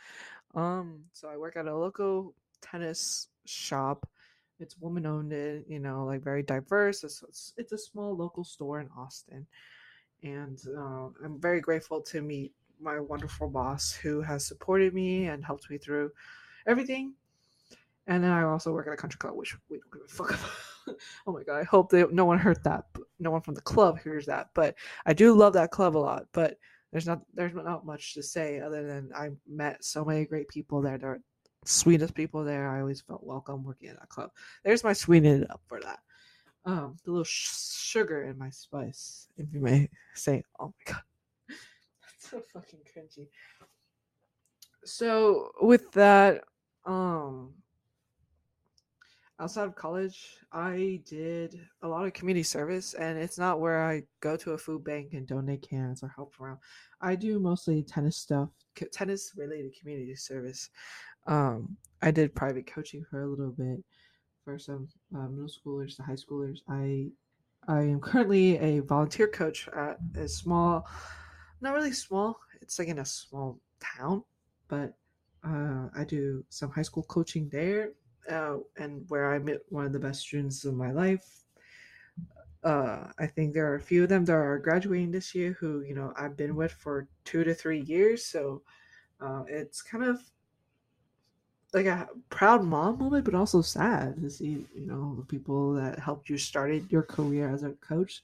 um, 0.56 1.04
so 1.14 1.28
I 1.30 1.38
work 1.38 1.56
at 1.56 1.68
a 1.68 1.76
local 1.76 2.36
tennis 2.62 3.28
shop. 3.46 4.08
It's 4.60 4.78
woman 4.78 5.06
owned, 5.06 5.32
it 5.32 5.66
you 5.68 5.80
know, 5.80 6.06
like 6.06 6.22
very 6.22 6.44
diverse. 6.44 7.04
It's, 7.04 7.24
it's, 7.28 7.54
it's 7.58 7.72
a 7.72 7.78
small 7.78 8.16
local 8.16 8.44
store 8.44 8.80
in 8.82 8.90
Austin, 8.98 9.48
and 10.22 10.60
uh, 10.78 11.08
I'm 11.24 11.40
very 11.40 11.62
grateful 11.62 12.02
to 12.02 12.22
meet 12.22 12.54
my 12.80 13.00
wonderful 13.00 13.50
boss 13.50 13.92
who 13.92 14.22
has 14.22 14.46
supported 14.46 14.94
me 14.94 15.28
and 15.28 15.44
helped 15.44 15.70
me 15.70 15.78
through 15.78 16.12
everything. 16.68 17.14
And 18.08 18.24
then 18.24 18.32
I 18.32 18.44
also 18.44 18.72
work 18.72 18.88
at 18.88 18.94
a 18.94 18.98
country 18.98 19.20
club, 19.20 19.36
which 19.36 19.56
we 19.70 19.78
don't 19.78 19.92
give 19.92 20.02
a 20.04 20.08
fuck 20.08 20.32
about. 20.32 20.98
oh 21.28 21.34
my 21.34 21.44
god, 21.44 21.58
I 21.60 21.64
hope 21.64 21.92
that 21.92 22.12
no 22.12 22.26
one 22.26 22.40
heard 22.40 22.64
that. 22.64 22.86
No 23.20 23.32
one 23.32 23.42
from 23.42 23.54
the 23.54 23.62
club 23.62 24.00
hears 24.02 24.26
that. 24.26 24.50
But 24.56 24.76
I 25.06 25.14
do 25.14 25.34
love 25.34 25.54
that 25.54 25.72
club 25.72 25.96
a 25.96 26.00
lot. 26.00 26.26
But 26.32 26.58
there's 26.92 27.06
not 27.06 27.22
there's 27.34 27.54
not 27.54 27.86
much 27.86 28.16
to 28.16 28.24
say 28.24 28.60
other 28.60 28.86
than 28.86 29.12
I 29.16 29.30
met 29.48 29.84
so 29.84 30.04
many 30.04 30.26
great 30.26 30.48
people 30.48 30.82
there. 30.82 30.98
They're 30.98 31.22
sweetest 31.66 32.16
people 32.16 32.44
there. 32.44 32.70
I 32.70 32.80
always 32.80 33.02
felt 33.02 33.24
welcome 33.24 33.64
working 33.64 33.90
at 33.90 34.00
that 34.00 34.10
club. 34.10 34.32
There's 34.64 34.84
my 34.84 34.94
sweetening 34.94 35.46
up 35.50 35.62
for 35.68 35.80
that. 35.82 36.00
Um, 36.66 36.98
the 37.06 37.12
little 37.12 37.24
sh- 37.24 37.50
sugar 37.74 38.24
in 38.24 38.38
my 38.38 38.50
spice, 38.50 39.28
if 39.38 39.54
you 39.54 39.60
may 39.60 39.90
say. 40.14 40.44
Oh 40.60 40.68
my 40.68 40.94
god, 40.94 41.04
so 42.30 42.42
fucking 42.54 42.80
cringy. 42.96 43.28
So 44.86 45.52
with 45.62 45.92
that, 45.92 46.44
um, 46.86 47.54
outside 49.40 49.68
of 49.68 49.76
college, 49.76 50.38
I 50.52 51.02
did 51.06 51.60
a 51.82 51.88
lot 51.88 52.06
of 52.06 52.14
community 52.14 52.44
service, 52.44 52.94
and 52.94 53.18
it's 53.18 53.38
not 53.38 53.60
where 53.60 53.84
I 53.84 54.04
go 54.22 54.36
to 54.38 54.52
a 54.52 54.58
food 54.58 54.84
bank 54.84 55.14
and 55.14 55.28
donate 55.28 55.68
cans 55.68 56.04
or 56.04 56.10
help 56.10 56.34
around. 56.40 56.60
I 57.02 57.16
do 57.16 57.40
mostly 57.40 57.84
tennis 57.84 58.18
stuff, 58.18 58.50
tennis 58.92 59.34
related 59.36 59.74
community 59.80 60.16
service. 60.16 60.70
Um, 61.28 61.78
I 62.02 62.12
did 62.12 62.36
private 62.36 62.68
coaching 62.68 63.04
for 63.10 63.24
a 63.24 63.28
little 63.28 63.52
bit 63.52 63.84
for 64.44 64.58
some 64.58 64.88
uh, 65.16 65.28
middle 65.28 65.50
schoolers 65.50 65.96
to 65.98 66.04
high 66.04 66.14
schoolers. 66.14 66.60
I 66.70 67.10
I 67.68 67.82
am 67.82 68.00
currently 68.00 68.58
a 68.58 68.80
volunteer 68.80 69.28
coach 69.28 69.68
at 69.76 70.00
a 70.16 70.28
small, 70.28 70.88
not 71.62 71.76
really 71.76 71.92
small. 71.94 72.40
It's 72.62 72.80
like 72.80 72.88
in 72.88 73.00
a 73.00 73.06
small 73.06 73.60
town, 73.80 74.24
but 74.68 74.94
uh, 75.44 75.88
I 75.96 76.04
do 76.06 76.44
some 76.50 76.70
high 76.70 76.82
school 76.82 77.04
coaching 77.04 77.50
there 77.50 77.92
uh, 78.30 78.58
and 78.78 79.06
where 79.10 79.34
I 79.34 79.40
met 79.40 79.60
one 79.70 79.86
of 79.86 79.94
the 79.94 80.00
best 80.00 80.22
students 80.22 80.66
of 80.66 80.76
my 80.76 80.92
life. 80.92 81.26
Uh, 82.64 83.08
I 83.18 83.26
think 83.26 83.54
there 83.54 83.72
are 83.72 83.76
a 83.76 83.82
few 83.82 84.04
of 84.04 84.10
them 84.10 84.26
that 84.26 84.34
are 84.34 84.60
graduating 84.60 85.12
this 85.12 85.34
year 85.34 85.56
who, 85.60 85.82
you 85.82 85.96
know, 85.96 86.14
I've 86.18 86.36
been 86.36 86.56
with 86.56 86.74
for 86.74 87.08
two 87.24 87.44
to 87.46 87.54
three 87.54 87.82
years. 87.82 88.26
So 88.26 88.62
uh, 89.22 89.44
it's 89.48 89.82
kind 89.82 90.04
of 90.04 90.22
like 91.74 91.86
a 91.86 92.10
proud 92.30 92.64
mom 92.64 92.98
moment, 93.00 93.24
but 93.24 93.36
also 93.36 93.62
sad 93.62 94.22
to 94.22 94.30
see, 94.30 94.66
you 94.76 94.86
know, 94.88 95.16
the 95.18 95.26
people 95.26 95.74
that 95.76 96.00
helped 96.00 96.30
you 96.30 96.38
started 96.38 96.92
your 96.92 97.04
career 97.04 97.50
as 97.50 97.64
a 97.64 97.72
coach 97.74 98.24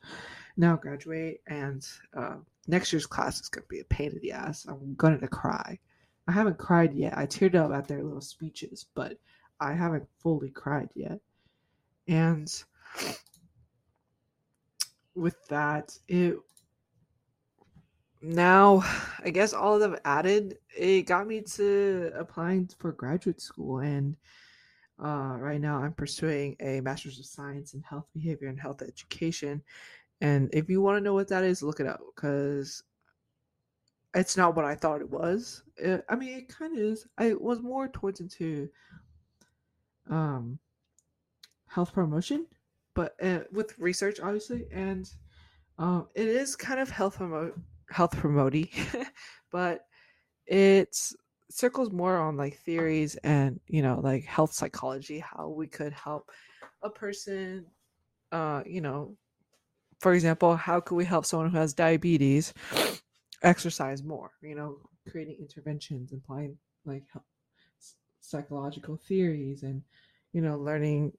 now 0.57 0.75
graduate. 0.75 1.41
And 1.47 1.87
uh, 2.15 2.37
next 2.67 2.91
year's 2.91 3.05
class 3.05 3.39
is 3.39 3.49
going 3.49 3.63
to 3.63 3.69
be 3.69 3.79
a 3.79 3.85
pain 3.85 4.11
in 4.11 4.19
the 4.19 4.31
ass. 4.31 4.65
I'm 4.65 4.95
going 4.95 5.19
to 5.19 5.27
cry. 5.27 5.79
I 6.27 6.31
haven't 6.31 6.57
cried 6.57 6.93
yet. 6.93 7.17
I 7.17 7.25
teared 7.27 7.55
up 7.55 7.71
at 7.71 7.87
their 7.87 8.03
little 8.03 8.21
speeches, 8.21 8.85
but 8.95 9.17
I 9.59 9.73
haven't 9.73 10.07
fully 10.19 10.49
cried 10.49 10.89
yet. 10.95 11.19
And 12.07 12.51
with 15.13 15.35
that, 15.47 15.97
it 16.07 16.37
now 18.21 18.83
I 19.23 19.29
guess 19.29 19.53
all 19.53 19.75
of 19.75 19.81
them 19.81 19.97
added, 20.03 20.57
it 20.75 21.03
got 21.03 21.27
me 21.27 21.41
to 21.41 22.11
applying 22.15 22.69
for 22.79 22.91
graduate 22.91 23.41
school 23.41 23.79
and 23.79 24.15
uh, 25.03 25.35
right 25.39 25.59
now 25.59 25.77
I'm 25.77 25.93
pursuing 25.93 26.55
a 26.59 26.79
master's 26.81 27.19
of 27.19 27.25
science 27.25 27.73
in 27.73 27.81
health 27.81 28.07
behavior 28.13 28.47
and 28.47 28.59
health 28.59 28.81
education. 28.81 29.61
And 30.21 30.49
if 30.53 30.69
you 30.69 30.81
want 30.81 30.97
to 30.97 31.03
know 31.03 31.13
what 31.13 31.27
that 31.29 31.43
is, 31.43 31.61
look 31.61 31.79
it 31.79 31.87
up 31.87 32.01
because 32.15 32.83
it's 34.13 34.37
not 34.37 34.55
what 34.55 34.65
I 34.65 34.75
thought 34.75 35.01
it 35.01 35.09
was. 35.09 35.63
It, 35.77 36.05
I 36.09 36.15
mean, 36.15 36.37
it 36.37 36.49
kind 36.49 36.77
of 36.77 36.83
is. 36.83 37.05
I 37.17 37.33
was 37.33 37.61
more 37.61 37.87
towards 37.89 38.21
into 38.21 38.69
um, 40.09 40.57
health 41.67 41.93
promotion, 41.93 42.47
but 42.93 43.15
uh, 43.21 43.39
with 43.51 43.77
research, 43.77 44.19
obviously, 44.21 44.65
and 44.71 45.09
um, 45.77 46.07
it 46.15 46.27
is 46.27 46.55
kind 46.55 46.79
of 46.79 46.89
health 46.89 47.17
promote 47.17 47.59
health 47.89 48.15
promoting, 48.15 48.69
but 49.51 49.85
it's 50.47 51.13
circles 51.51 51.91
more 51.91 52.17
on 52.17 52.37
like 52.37 52.57
theories 52.59 53.15
and 53.17 53.59
you 53.67 53.81
know 53.81 53.99
like 54.01 54.23
health 54.23 54.53
psychology, 54.53 55.19
how 55.19 55.49
we 55.49 55.67
could 55.67 55.91
help 55.91 56.31
a 56.83 56.89
person, 56.89 57.65
uh, 58.31 58.63
you 58.65 58.79
know, 58.79 59.17
for 59.99 60.13
example, 60.13 60.55
how 60.55 60.79
could 60.79 60.95
we 60.95 61.05
help 61.05 61.25
someone 61.25 61.49
who 61.49 61.57
has 61.57 61.73
diabetes 61.73 62.53
exercise 63.41 64.03
more? 64.03 64.31
You 64.41 64.55
know, 64.55 64.77
creating 65.09 65.37
interventions, 65.39 66.13
applying 66.13 66.57
like 66.85 67.03
psychological 68.19 68.97
theories 69.07 69.63
and 69.63 69.83
you 70.33 70.41
know 70.41 70.57
learning 70.57 71.13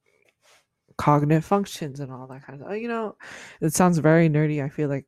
cognitive 0.96 1.44
functions 1.44 2.00
and 2.00 2.12
all 2.12 2.26
that 2.26 2.44
kind 2.44 2.60
of 2.60 2.66
stuff. 2.66 2.78
You 2.80 2.88
know, 2.88 3.16
it 3.60 3.74
sounds 3.74 3.98
very 3.98 4.28
nerdy. 4.28 4.64
I 4.64 4.68
feel 4.68 4.88
like 4.88 5.06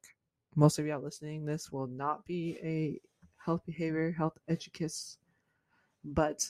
most 0.54 0.78
of 0.78 0.86
y'all 0.86 1.02
listening 1.02 1.44
this 1.44 1.70
will 1.70 1.86
not 1.86 2.24
be 2.26 2.58
a 2.62 3.00
health 3.44 3.62
behavior, 3.64 4.12
health 4.12 4.38
educist, 4.48 5.18
but 6.04 6.44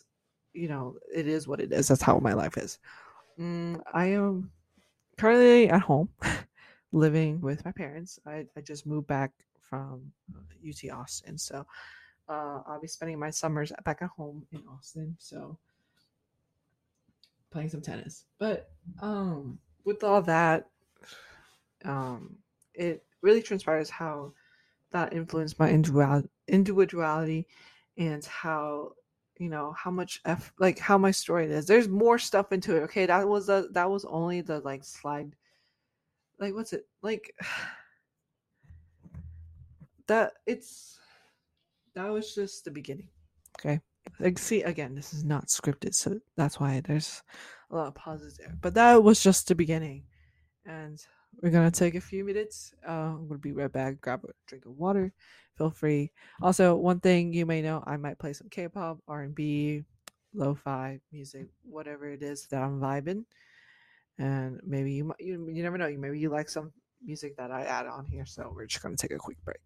you 0.53 0.69
know, 0.69 0.97
it 1.15 1.29
is 1.29 1.47
what 1.47 1.61
it 1.61 1.73
is. 1.73 1.89
That's 1.89 2.03
how 2.03 2.19
my 2.19 2.33
life 2.33 2.57
is. 2.57 2.79
Mm, 3.39 3.81
I 3.93 4.07
am 4.07 4.51
currently 5.17 5.69
at 5.69 5.81
home 5.81 6.09
living 6.92 7.40
with 7.40 7.64
my 7.64 7.73
parents. 7.73 8.18
I, 8.26 8.47
I 8.57 8.61
just 8.61 8.87
moved 8.87 9.07
back 9.07 9.33
from 9.61 10.12
UT 10.66 10.90
Austin. 10.90 11.38
So 11.38 11.66
uh, 12.28 12.61
I'll 12.66 12.80
be 12.80 12.88
spending 12.88 13.18
my 13.18 13.30
summers 13.30 13.73
back 13.85 13.99
at 14.02 14.09
home 14.11 14.47
in 14.52 14.62
Austin. 14.71 15.16
So 15.18 15.59
playing 17.50 17.71
some 17.71 17.80
tennis. 17.80 18.25
But 18.38 18.71
um, 19.00 19.59
with 19.85 20.04
all 20.04 20.23
that, 20.23 20.68
um, 21.85 22.37
it 22.75 23.04
really 23.23 23.42
transpires 23.42 23.90
how 23.90 24.33
that 24.90 25.12
influenced 25.12 25.59
my 25.59 25.71
individuality 26.49 27.47
and 27.97 28.25
how 28.25 28.92
you 29.38 29.49
know 29.49 29.73
how 29.76 29.90
much 29.90 30.21
f 30.25 30.52
like 30.59 30.78
how 30.78 30.99
my 30.99 31.11
story 31.11 31.47
is 31.47 31.66
there's 31.66 31.88
more 31.88 32.18
stuff 32.18 32.52
into 32.52 32.76
it 32.76 32.80
okay 32.80 33.07
that 33.07 33.26
was 33.28 33.47
the 33.47 33.68
that 33.73 33.88
was 33.88 34.04
only 34.07 34.40
the 34.40 34.59
like 34.61 34.83
slide 34.83 35.37
like 36.38 36.54
what's 36.54 36.73
it 36.73 36.87
like 37.02 37.35
that 40.07 40.33
it's 40.47 40.99
that 41.95 42.11
was 42.11 42.35
just 42.35 42.64
the 42.64 42.71
beginning. 42.71 43.09
Okay. 43.59 43.80
Like 44.21 44.38
see 44.38 44.62
again 44.62 44.95
this 44.95 45.12
is 45.12 45.25
not 45.25 45.49
scripted 45.49 45.95
so 45.95 46.18
that's 46.37 46.59
why 46.59 46.80
there's 46.80 47.23
a 47.71 47.76
lot 47.76 47.88
of 47.88 47.95
pauses 47.95 48.37
there 48.37 48.54
but 48.61 48.75
that 48.75 49.02
was 49.02 49.23
just 49.23 49.49
the 49.49 49.54
beginning. 49.54 50.04
And 50.64 50.99
we're 51.42 51.50
gonna 51.50 51.71
take 51.71 51.95
a 51.95 52.00
few 52.00 52.25
minutes. 52.25 52.75
Uh, 52.87 53.16
i'm 53.16 53.28
gonna 53.28 53.38
be 53.38 53.52
right 53.52 53.73
back 53.73 54.00
grab 54.00 54.25
a 54.25 54.33
drink 54.47 54.64
of 54.64 54.76
water 54.76 55.12
feel 55.57 55.71
free. 55.71 56.12
Also 56.40 56.76
one 56.76 57.00
thing 57.00 57.33
you 57.33 57.45
may 57.45 57.61
know 57.61 57.83
i 57.87 57.97
might 57.97 58.18
play 58.18 58.33
some 58.33 58.49
k-pop 58.49 58.99
r&b 59.09 59.85
lo-fi 60.35 61.00
music 61.11 61.49
whatever 61.64 62.09
it 62.09 62.23
is 62.23 62.47
that 62.47 62.62
i'm 62.62 62.78
vibing 62.78 63.25
and 64.19 64.61
maybe 64.65 64.93
you 64.93 65.13
you, 65.19 65.49
you 65.51 65.62
never 65.62 65.79
know 65.79 65.90
maybe 65.99 66.19
you 66.19 66.29
like 66.29 66.49
some 66.49 66.73
music 67.05 67.37
that 67.37 67.51
i 67.51 67.62
add 67.62 67.87
on 67.87 68.05
here 68.05 68.27
so 68.27 68.53
we're 68.55 68.66
just 68.66 68.83
gonna 68.83 68.97
take 68.97 69.12
a 69.12 69.19
quick 69.19 69.38
break 69.45 69.61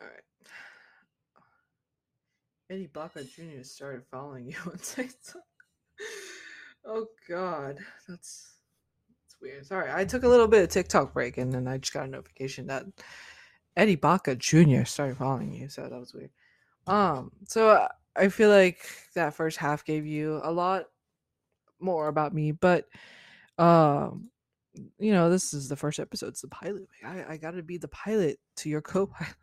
All 0.00 0.06
right. 0.06 0.22
Eddie 2.70 2.86
Baca 2.86 3.24
Jr. 3.24 3.62
started 3.62 4.02
following 4.10 4.46
you 4.46 4.56
on 4.66 4.78
TikTok. 4.78 5.42
oh 6.86 7.06
God, 7.28 7.78
that's 8.06 8.56
that's 9.08 9.36
weird. 9.40 9.66
Sorry, 9.66 9.90
I 9.92 10.04
took 10.04 10.22
a 10.22 10.28
little 10.28 10.48
bit 10.48 10.62
of 10.62 10.68
TikTok 10.68 11.12
break 11.12 11.38
and 11.38 11.52
then 11.52 11.66
I 11.66 11.78
just 11.78 11.94
got 11.94 12.06
a 12.06 12.08
notification 12.08 12.66
that 12.66 12.84
Eddie 13.76 13.96
Baca 13.96 14.36
Jr. 14.36 14.84
started 14.84 15.16
following 15.16 15.52
you. 15.52 15.68
So 15.68 15.82
that 15.82 15.98
was 15.98 16.12
weird. 16.12 16.30
Um, 16.86 17.32
so 17.46 17.86
I 18.16 18.28
feel 18.28 18.50
like 18.50 18.80
that 19.14 19.34
first 19.34 19.56
half 19.56 19.84
gave 19.84 20.06
you 20.06 20.40
a 20.42 20.52
lot 20.52 20.86
more 21.80 22.08
about 22.08 22.34
me, 22.34 22.52
but 22.52 22.86
um, 23.58 24.30
you 24.98 25.12
know, 25.12 25.30
this 25.30 25.54
is 25.54 25.68
the 25.68 25.76
first 25.76 25.98
episode. 25.98 26.28
It's 26.28 26.42
the 26.42 26.48
pilot. 26.48 26.86
I, 27.04 27.24
I 27.30 27.36
got 27.36 27.52
to 27.52 27.62
be 27.62 27.78
the 27.78 27.88
pilot 27.88 28.38
to 28.56 28.68
your 28.68 28.80
co-pilot. 28.82 29.34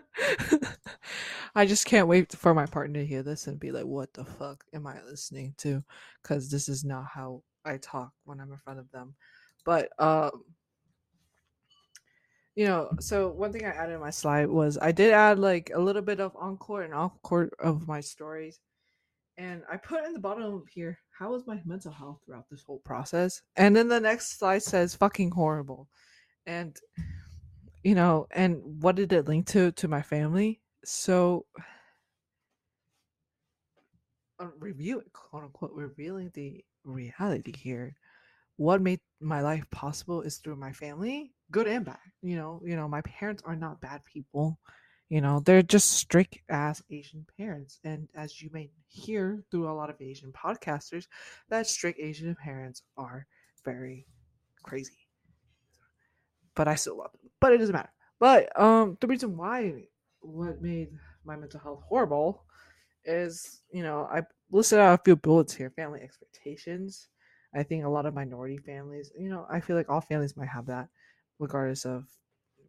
I 1.54 1.66
just 1.66 1.86
can't 1.86 2.08
wait 2.08 2.32
for 2.32 2.54
my 2.54 2.66
partner 2.66 3.00
to 3.00 3.06
hear 3.06 3.22
this 3.22 3.46
and 3.46 3.60
be 3.60 3.72
like, 3.72 3.84
what 3.84 4.12
the 4.14 4.24
fuck 4.24 4.64
am 4.72 4.86
I 4.86 5.02
listening 5.02 5.54
to? 5.58 5.82
Because 6.22 6.50
this 6.50 6.68
is 6.68 6.84
not 6.84 7.06
how 7.12 7.42
I 7.64 7.76
talk 7.76 8.12
when 8.24 8.40
I'm 8.40 8.52
in 8.52 8.58
front 8.58 8.78
of 8.78 8.90
them. 8.90 9.14
But, 9.64 9.90
um, 9.98 10.44
you 12.54 12.66
know, 12.66 12.90
so 13.00 13.28
one 13.28 13.52
thing 13.52 13.64
I 13.64 13.70
added 13.70 13.94
in 13.94 14.00
my 14.00 14.10
slide 14.10 14.48
was 14.48 14.78
I 14.80 14.92
did 14.92 15.12
add 15.12 15.38
like 15.38 15.70
a 15.74 15.80
little 15.80 16.02
bit 16.02 16.20
of 16.20 16.36
encore 16.36 16.82
and 16.82 16.94
encore 16.94 17.50
of 17.58 17.86
my 17.86 18.00
stories. 18.00 18.60
And 19.38 19.62
I 19.70 19.76
put 19.76 20.04
in 20.04 20.12
the 20.12 20.18
bottom 20.18 20.64
here, 20.70 20.98
how 21.10 21.32
was 21.32 21.46
my 21.46 21.60
mental 21.64 21.92
health 21.92 22.20
throughout 22.24 22.48
this 22.50 22.62
whole 22.62 22.80
process? 22.80 23.40
And 23.56 23.74
then 23.74 23.88
the 23.88 24.00
next 24.00 24.38
slide 24.38 24.62
says 24.62 24.94
fucking 24.94 25.30
horrible. 25.30 25.88
And 26.46 26.76
you 27.82 27.94
know, 27.94 28.26
and 28.30 28.60
what 28.82 28.96
did 28.96 29.12
it 29.12 29.28
link 29.28 29.46
to 29.48 29.72
to 29.72 29.88
my 29.88 30.02
family? 30.02 30.60
So 30.84 31.46
uh, 34.40 34.46
reviewing 34.58 35.06
quote 35.12 35.44
unquote 35.44 35.72
revealing 35.74 36.30
the 36.34 36.64
reality 36.84 37.52
here 37.56 37.94
what 38.56 38.82
made 38.82 39.00
my 39.20 39.40
life 39.40 39.64
possible 39.70 40.22
is 40.22 40.38
through 40.38 40.56
my 40.56 40.72
family 40.72 41.32
good 41.52 41.68
and 41.68 41.84
bad 41.84 41.98
you 42.22 42.36
know 42.36 42.60
you 42.64 42.74
know 42.76 42.88
my 42.88 43.00
parents 43.02 43.42
are 43.46 43.54
not 43.54 43.80
bad 43.80 44.00
people 44.04 44.58
you 45.08 45.20
know 45.20 45.40
they're 45.40 45.62
just 45.62 45.92
strict 45.92 46.38
ass 46.48 46.82
asian 46.90 47.24
parents 47.38 47.78
and 47.84 48.08
as 48.16 48.42
you 48.42 48.50
may 48.52 48.68
hear 48.88 49.44
through 49.50 49.70
a 49.70 49.72
lot 49.72 49.90
of 49.90 50.00
asian 50.00 50.32
podcasters 50.32 51.06
that 51.48 51.66
strict 51.66 52.00
asian 52.00 52.34
parents 52.34 52.82
are 52.96 53.26
very 53.64 54.06
crazy 54.64 55.02
but 56.54 56.68
I 56.68 56.74
still 56.74 56.98
love 56.98 57.12
them. 57.12 57.21
But 57.42 57.52
it 57.52 57.58
doesn't 57.58 57.74
matter. 57.74 57.92
But 58.20 58.58
um, 58.58 58.96
the 59.00 59.08
reason 59.08 59.36
why 59.36 59.88
what 60.20 60.62
made 60.62 60.90
my 61.24 61.36
mental 61.36 61.60
health 61.60 61.82
horrible 61.88 62.44
is, 63.04 63.62
you 63.72 63.82
know, 63.82 64.08
I 64.10 64.22
listed 64.52 64.78
out 64.78 65.00
a 65.00 65.02
few 65.02 65.16
bullets 65.16 65.52
here. 65.52 65.70
Family 65.70 66.00
expectations. 66.00 67.08
I 67.54 67.64
think 67.64 67.84
a 67.84 67.88
lot 67.88 68.06
of 68.06 68.14
minority 68.14 68.58
families, 68.58 69.10
you 69.18 69.28
know, 69.28 69.46
I 69.50 69.60
feel 69.60 69.76
like 69.76 69.90
all 69.90 70.00
families 70.00 70.36
might 70.36 70.48
have 70.48 70.66
that, 70.66 70.88
regardless 71.40 71.84
of 71.84 72.06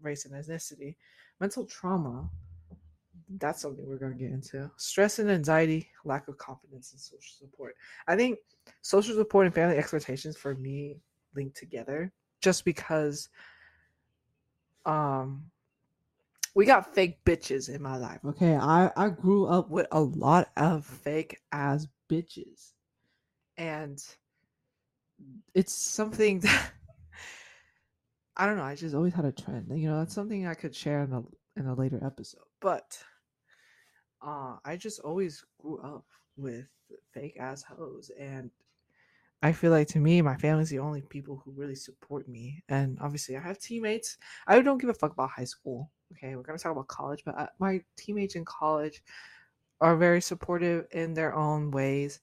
race 0.01 0.25
and 0.25 0.33
ethnicity. 0.33 0.97
Mental 1.39 1.65
trauma. 1.65 2.29
That's 3.37 3.61
something 3.61 3.87
we're 3.87 3.97
going 3.97 4.13
to 4.13 4.17
get 4.17 4.31
into. 4.31 4.71
Stress 4.77 5.19
and 5.19 5.29
anxiety, 5.29 5.89
lack 6.03 6.27
of 6.27 6.37
confidence, 6.37 6.91
and 6.91 6.99
social 6.99 7.47
support. 7.47 7.75
I 8.07 8.15
think 8.15 8.39
social 8.81 9.15
support 9.15 9.45
and 9.45 9.55
family 9.55 9.77
expectations 9.77 10.35
for 10.35 10.55
me 10.55 10.97
link 11.35 11.55
together 11.55 12.11
just 12.41 12.65
because 12.65 13.29
um 14.85 15.45
we 16.55 16.65
got 16.65 16.93
fake 16.93 17.23
bitches 17.25 17.73
in 17.73 17.81
my 17.81 17.97
life. 17.97 18.19
Okay, 18.25 18.55
I 18.55 18.91
I 18.95 19.09
grew 19.09 19.47
up 19.47 19.69
with 19.69 19.87
a 19.91 20.01
lot 20.01 20.49
of 20.55 20.85
fake 20.85 21.39
ass 21.51 21.87
bitches, 22.09 22.73
and 23.57 24.03
it's 25.53 25.73
something 25.73 26.39
that 26.41 26.71
I 28.35 28.45
don't 28.45 28.57
know. 28.57 28.63
I 28.63 28.75
just 28.75 28.95
always 28.95 29.13
had 29.13 29.25
a 29.25 29.31
trend. 29.31 29.67
You 29.75 29.89
know, 29.89 29.99
that's 29.99 30.13
something 30.13 30.47
I 30.47 30.53
could 30.53 30.75
share 30.75 31.03
in 31.03 31.13
a 31.13 31.23
in 31.55 31.67
a 31.67 31.75
later 31.75 31.99
episode. 32.03 32.41
But 32.61 32.97
uh, 34.21 34.57
I 34.63 34.75
just 34.77 34.99
always 34.99 35.43
grew 35.59 35.79
up 35.79 36.05
with 36.37 36.65
fake 37.13 37.37
ass 37.39 37.63
hoes, 37.63 38.11
and 38.19 38.49
I 39.43 39.51
feel 39.51 39.71
like 39.71 39.89
to 39.89 39.99
me, 39.99 40.21
my 40.21 40.37
family's 40.37 40.69
the 40.69 40.79
only 40.79 41.01
people 41.01 41.41
who 41.43 41.51
really 41.51 41.75
support 41.75 42.29
me. 42.29 42.63
And 42.69 42.97
obviously, 43.01 43.35
I 43.35 43.41
have 43.41 43.59
teammates. 43.59 44.17
I 44.47 44.61
don't 44.61 44.77
give 44.79 44.89
a 44.89 44.93
fuck 44.93 45.11
about 45.11 45.31
high 45.31 45.43
school. 45.43 45.91
Okay, 46.13 46.37
we're 46.37 46.43
gonna 46.43 46.57
talk 46.57 46.71
about 46.71 46.87
college, 46.87 47.23
but 47.25 47.37
uh, 47.37 47.47
my 47.59 47.81
teammates 47.97 48.35
in 48.35 48.45
college 48.45 49.03
are 49.81 49.97
very 49.97 50.21
supportive 50.21 50.87
in 50.91 51.13
their 51.13 51.35
own 51.35 51.71
ways. 51.71 52.21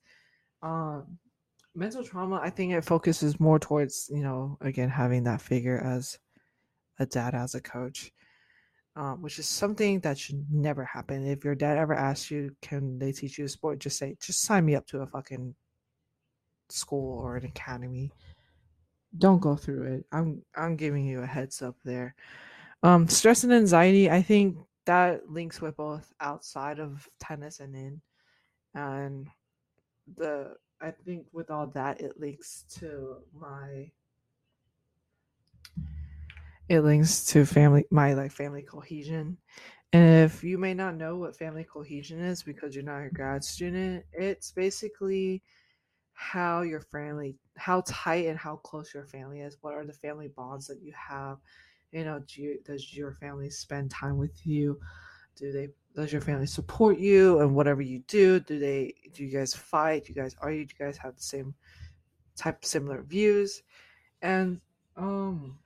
Um, 0.62 1.18
mental 1.74 2.02
trauma, 2.02 2.40
I 2.42 2.48
think 2.48 2.72
it 2.72 2.86
focuses 2.86 3.38
more 3.38 3.58
towards, 3.58 4.10
you 4.10 4.22
know, 4.22 4.56
again, 4.62 4.88
having 4.88 5.24
that 5.24 5.42
figure 5.42 5.76
as 5.76 6.18
a 6.98 7.04
dad, 7.04 7.34
as 7.34 7.54
a 7.54 7.60
coach, 7.60 8.12
um, 8.96 9.20
which 9.20 9.38
is 9.38 9.46
something 9.46 10.00
that 10.00 10.18
should 10.18 10.46
never 10.50 10.84
happen. 10.84 11.26
If 11.26 11.44
your 11.44 11.54
dad 11.54 11.76
ever 11.76 11.92
asks 11.92 12.30
you, 12.30 12.56
can 12.62 12.98
they 12.98 13.12
teach 13.12 13.36
you 13.36 13.44
a 13.44 13.48
sport? 13.48 13.78
Just 13.78 13.98
say, 13.98 14.16
just 14.22 14.40
sign 14.40 14.64
me 14.64 14.74
up 14.74 14.86
to 14.86 15.02
a 15.02 15.06
fucking 15.06 15.54
school 16.72 17.20
or 17.20 17.36
an 17.36 17.44
academy. 17.44 18.12
Don't 19.18 19.40
go 19.40 19.56
through 19.56 19.94
it. 19.94 20.06
I'm 20.12 20.42
I'm 20.54 20.76
giving 20.76 21.06
you 21.06 21.22
a 21.22 21.26
heads 21.26 21.62
up 21.62 21.76
there. 21.84 22.14
Um, 22.82 23.08
stress 23.08 23.44
and 23.44 23.52
anxiety, 23.52 24.10
I 24.10 24.22
think 24.22 24.56
that 24.86 25.28
links 25.28 25.60
with 25.60 25.76
both 25.76 26.12
outside 26.20 26.78
of 26.78 27.08
tennis 27.18 27.60
and 27.60 27.74
in. 27.74 28.00
And 28.74 29.28
the 30.16 30.56
I 30.80 30.90
think 30.90 31.26
with 31.32 31.50
all 31.50 31.66
that 31.68 32.00
it 32.00 32.18
links 32.18 32.64
to 32.78 33.16
my 33.38 33.90
it 36.68 36.80
links 36.80 37.24
to 37.26 37.44
family 37.44 37.84
my 37.90 38.14
like 38.14 38.32
family 38.32 38.62
cohesion. 38.62 39.36
And 39.92 40.24
if 40.24 40.44
you 40.44 40.56
may 40.56 40.72
not 40.72 40.94
know 40.94 41.16
what 41.16 41.36
family 41.36 41.64
cohesion 41.64 42.20
is 42.20 42.44
because 42.44 42.74
you're 42.76 42.84
not 42.84 43.04
a 43.04 43.10
grad 43.10 43.42
student, 43.42 44.04
it's 44.12 44.52
basically 44.52 45.42
how 46.20 46.60
your 46.60 46.82
family 46.82 47.34
how 47.56 47.82
tight 47.86 48.26
and 48.26 48.38
how 48.38 48.56
close 48.56 48.92
your 48.92 49.06
family 49.06 49.40
is. 49.40 49.56
What 49.62 49.72
are 49.72 49.86
the 49.86 49.92
family 49.94 50.28
bonds 50.28 50.66
that 50.66 50.82
you 50.82 50.92
have? 50.92 51.38
You 51.92 52.04
know, 52.04 52.22
do 52.26 52.42
you, 52.42 52.58
does 52.62 52.94
your 52.94 53.12
family 53.12 53.48
spend 53.48 53.90
time 53.90 54.18
with 54.18 54.46
you? 54.46 54.78
Do 55.34 55.50
they 55.50 55.68
does 55.94 56.12
your 56.12 56.20
family 56.20 56.46
support 56.46 56.98
you 56.98 57.40
and 57.40 57.54
whatever 57.54 57.80
you 57.80 58.02
do? 58.06 58.38
Do 58.38 58.58
they 58.58 58.92
do 59.14 59.24
you 59.24 59.30
guys 59.30 59.54
fight? 59.54 60.04
Do 60.04 60.12
you 60.12 60.22
guys 60.22 60.36
argue? 60.42 60.66
Do 60.66 60.74
you 60.78 60.86
guys 60.86 60.98
have 60.98 61.16
the 61.16 61.22
same 61.22 61.54
type 62.36 62.66
similar 62.66 63.02
views? 63.02 63.62
And 64.20 64.60
um 64.98 65.58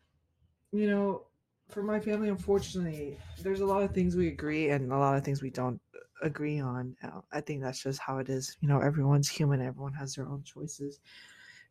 you 0.71 0.88
know, 0.88 1.25
for 1.69 1.83
my 1.83 1.99
family 1.99 2.29
unfortunately, 2.29 3.19
there's 3.43 3.61
a 3.61 3.67
lot 3.67 3.83
of 3.83 3.93
things 3.93 4.14
we 4.14 4.29
agree 4.29 4.71
and 4.71 4.93
a 4.93 4.99
lot 4.99 5.17
of 5.17 5.25
things 5.25 5.43
we 5.43 5.51
don't 5.51 5.81
agree 6.24 6.60
on. 6.60 6.96
Uh, 7.02 7.20
I 7.32 7.40
think 7.40 7.62
that's 7.62 7.82
just 7.82 8.00
how 8.00 8.18
it 8.18 8.28
is. 8.28 8.56
You 8.60 8.68
know, 8.68 8.80
everyone's 8.80 9.28
human, 9.28 9.60
everyone 9.60 9.92
has 9.92 10.14
their 10.14 10.26
own 10.26 10.42
choices 10.42 11.00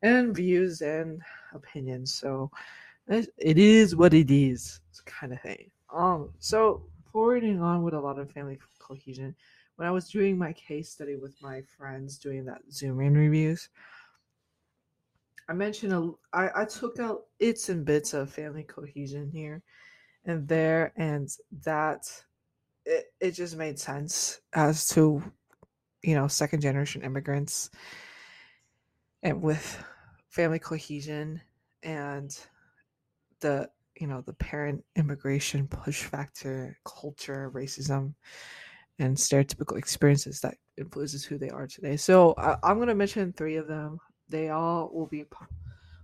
and 0.01 0.35
views 0.35 0.81
and 0.81 1.21
opinions. 1.53 2.13
So 2.13 2.51
it 3.07 3.57
is 3.57 3.95
what 3.95 4.13
it 4.13 4.31
is, 4.31 4.79
kind 5.05 5.33
of 5.33 5.41
thing. 5.41 5.69
Um, 5.93 6.29
so 6.39 6.83
forwarding 7.11 7.61
on 7.61 7.83
with 7.83 7.93
a 7.93 7.99
lot 7.99 8.19
of 8.19 8.31
family 8.31 8.59
cohesion. 8.79 9.35
When 9.75 9.87
I 9.87 9.91
was 9.91 10.09
doing 10.09 10.37
my 10.37 10.53
case 10.53 10.89
study 10.91 11.15
with 11.15 11.35
my 11.41 11.61
friends 11.77 12.19
doing 12.19 12.45
that 12.45 12.61
Zoom 12.71 13.01
in 13.01 13.15
reviews, 13.15 13.69
I 15.49 15.53
mentioned 15.53 15.93
a, 15.93 16.11
I, 16.31 16.61
I 16.61 16.65
took 16.65 16.99
out 16.99 17.25
its 17.39 17.69
and 17.69 17.83
bits 17.83 18.13
of 18.13 18.31
family 18.31 18.63
cohesion 18.63 19.29
here 19.29 19.61
and 20.25 20.47
there, 20.47 20.93
and 20.95 21.29
that 21.63 22.09
it, 22.85 23.05
it 23.19 23.31
just 23.31 23.55
made 23.55 23.79
sense 23.79 24.39
as 24.53 24.87
to, 24.89 25.21
you 26.03 26.15
know, 26.15 26.27
second 26.27 26.61
generation 26.61 27.01
immigrants 27.01 27.69
and 29.21 29.41
with 29.41 29.83
family 30.29 30.59
cohesion 30.59 31.41
and 31.83 32.37
the 33.39 33.69
you 33.99 34.07
know 34.07 34.21
the 34.21 34.33
parent 34.33 34.83
immigration 34.95 35.67
push 35.67 36.03
factor 36.03 36.77
culture 36.85 37.51
racism 37.53 38.13
and 38.99 39.15
stereotypical 39.15 39.77
experiences 39.77 40.39
that 40.41 40.55
influences 40.77 41.23
who 41.23 41.37
they 41.37 41.49
are 41.49 41.67
today. 41.67 41.97
So 41.97 42.33
I, 42.37 42.55
i'm 42.63 42.77
going 42.77 42.87
to 42.89 42.95
mention 42.95 43.33
three 43.33 43.55
of 43.55 43.67
them. 43.67 43.99
They 44.29 44.49
all 44.49 44.89
will 44.93 45.07
be 45.07 45.25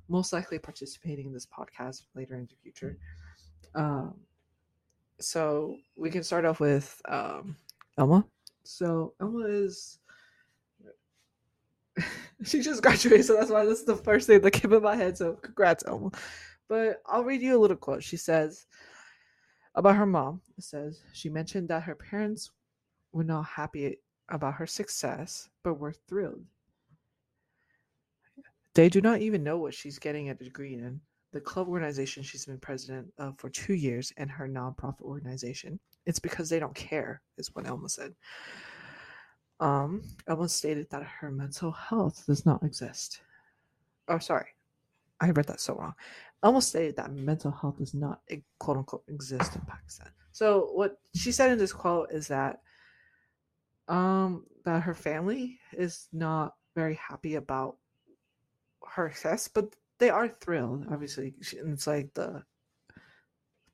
most 0.08 0.34
likely 0.34 0.60
participating 0.60 1.28
in 1.28 1.34
this 1.34 1.46
podcast 1.46 2.04
later 2.16 2.36
in 2.36 2.48
the 2.48 2.56
future. 2.62 2.98
Um, 3.76 4.16
so 5.20 5.78
we 5.96 6.10
can 6.10 6.24
start 6.24 6.46
off 6.46 6.60
with 6.60 7.02
um, 7.08 7.56
elma 7.98 8.26
so 8.64 9.14
elma 9.22 9.46
is 9.46 10.00
she 12.44 12.62
just 12.62 12.82
graduated 12.82 13.26
so 13.26 13.36
that's 13.36 13.52
why 13.52 13.66
this 13.66 13.80
is 13.80 13.86
the 13.86 13.96
first 13.96 14.28
thing 14.28 14.42
that 14.42 14.52
came 14.52 14.74
in 14.74 14.82
my 14.82 14.96
head 14.96 15.18
so 15.18 15.34
congrats 15.34 15.84
elma 15.88 16.10
but 16.70 17.02
I'll 17.08 17.24
read 17.24 17.42
you 17.42 17.58
a 17.58 17.60
little 17.60 17.76
quote. 17.76 18.04
She 18.04 18.16
says 18.16 18.68
about 19.76 19.98
her 19.98 20.06
mom. 20.06 20.42
It 20.58 20.64
says 20.64 21.02
she 21.14 21.28
mentioned 21.28 21.68
that 21.70 21.84
her 21.84 21.96
parents 21.96 22.52
were 23.12 23.24
not 23.24 23.44
happy 23.44 23.98
about 24.30 24.54
her 24.54 24.68
success, 24.68 25.50
but 25.64 25.80
were 25.80 25.94
thrilled. 26.08 26.46
They 28.76 28.88
do 28.88 29.02
not 29.02 29.20
even 29.20 29.44
know 29.44 29.58
what 29.58 29.74
she's 29.74 29.98
getting 29.98 30.30
a 30.30 30.36
degree 30.36 30.76
in. 30.76 31.02
The 31.32 31.42
club 31.42 31.68
organization 31.68 32.24
she's 32.24 32.46
been 32.46 32.58
president 32.58 33.14
of 33.18 33.38
for 33.38 33.50
two 33.50 33.74
years 33.74 34.12
and 34.18 34.30
her 34.32 34.48
nonprofit 34.48 35.02
organization. 35.02 35.80
It's 36.06 36.20
because 36.20 36.50
they 36.50 36.60
don't 36.60 36.74
care, 36.74 37.22
is 37.38 37.54
what 37.54 37.68
Elma 37.68 37.90
said. 37.90 38.16
Um, 39.60 40.02
Elma 40.28 40.50
stated 40.50 40.90
that 40.90 41.04
her 41.04 41.30
mental 41.30 41.72
health 41.72 42.24
does 42.26 42.46
not 42.46 42.64
exist. 42.64 43.22
Oh, 44.08 44.18
sorry. 44.18 44.48
I 45.22 45.30
read 45.32 45.46
that 45.48 45.60
so 45.60 45.76
wrong 45.76 45.94
almost 46.44 46.70
stated 46.70 46.96
that 46.96 47.12
mental 47.12 47.52
health 47.52 47.78
does 47.78 47.94
not 47.94 48.22
quote 48.60 48.78
unquote 48.78 49.04
exist 49.08 49.56
in 49.56 49.62
Pakistan. 49.62 50.10
So 50.32 50.70
what 50.74 50.98
she 51.16 51.32
said 51.32 51.52
in 51.52 51.58
this 51.58 51.74
quote 51.74 52.12
is 52.12 52.28
that 52.28 52.62
um 53.88 54.46
that 54.66 54.84
her 54.84 54.94
family 54.94 55.60
is 55.74 56.08
not 56.14 56.54
very 56.76 56.96
happy 56.96 57.36
about 57.36 57.78
her 58.88 59.10
success, 59.10 59.48
but 59.48 59.76
they 60.00 60.10
are 60.10 60.28
thrilled. 60.28 60.88
Obviously, 60.92 61.34
it's 61.40 61.88
like 61.88 62.14
the 62.14 62.44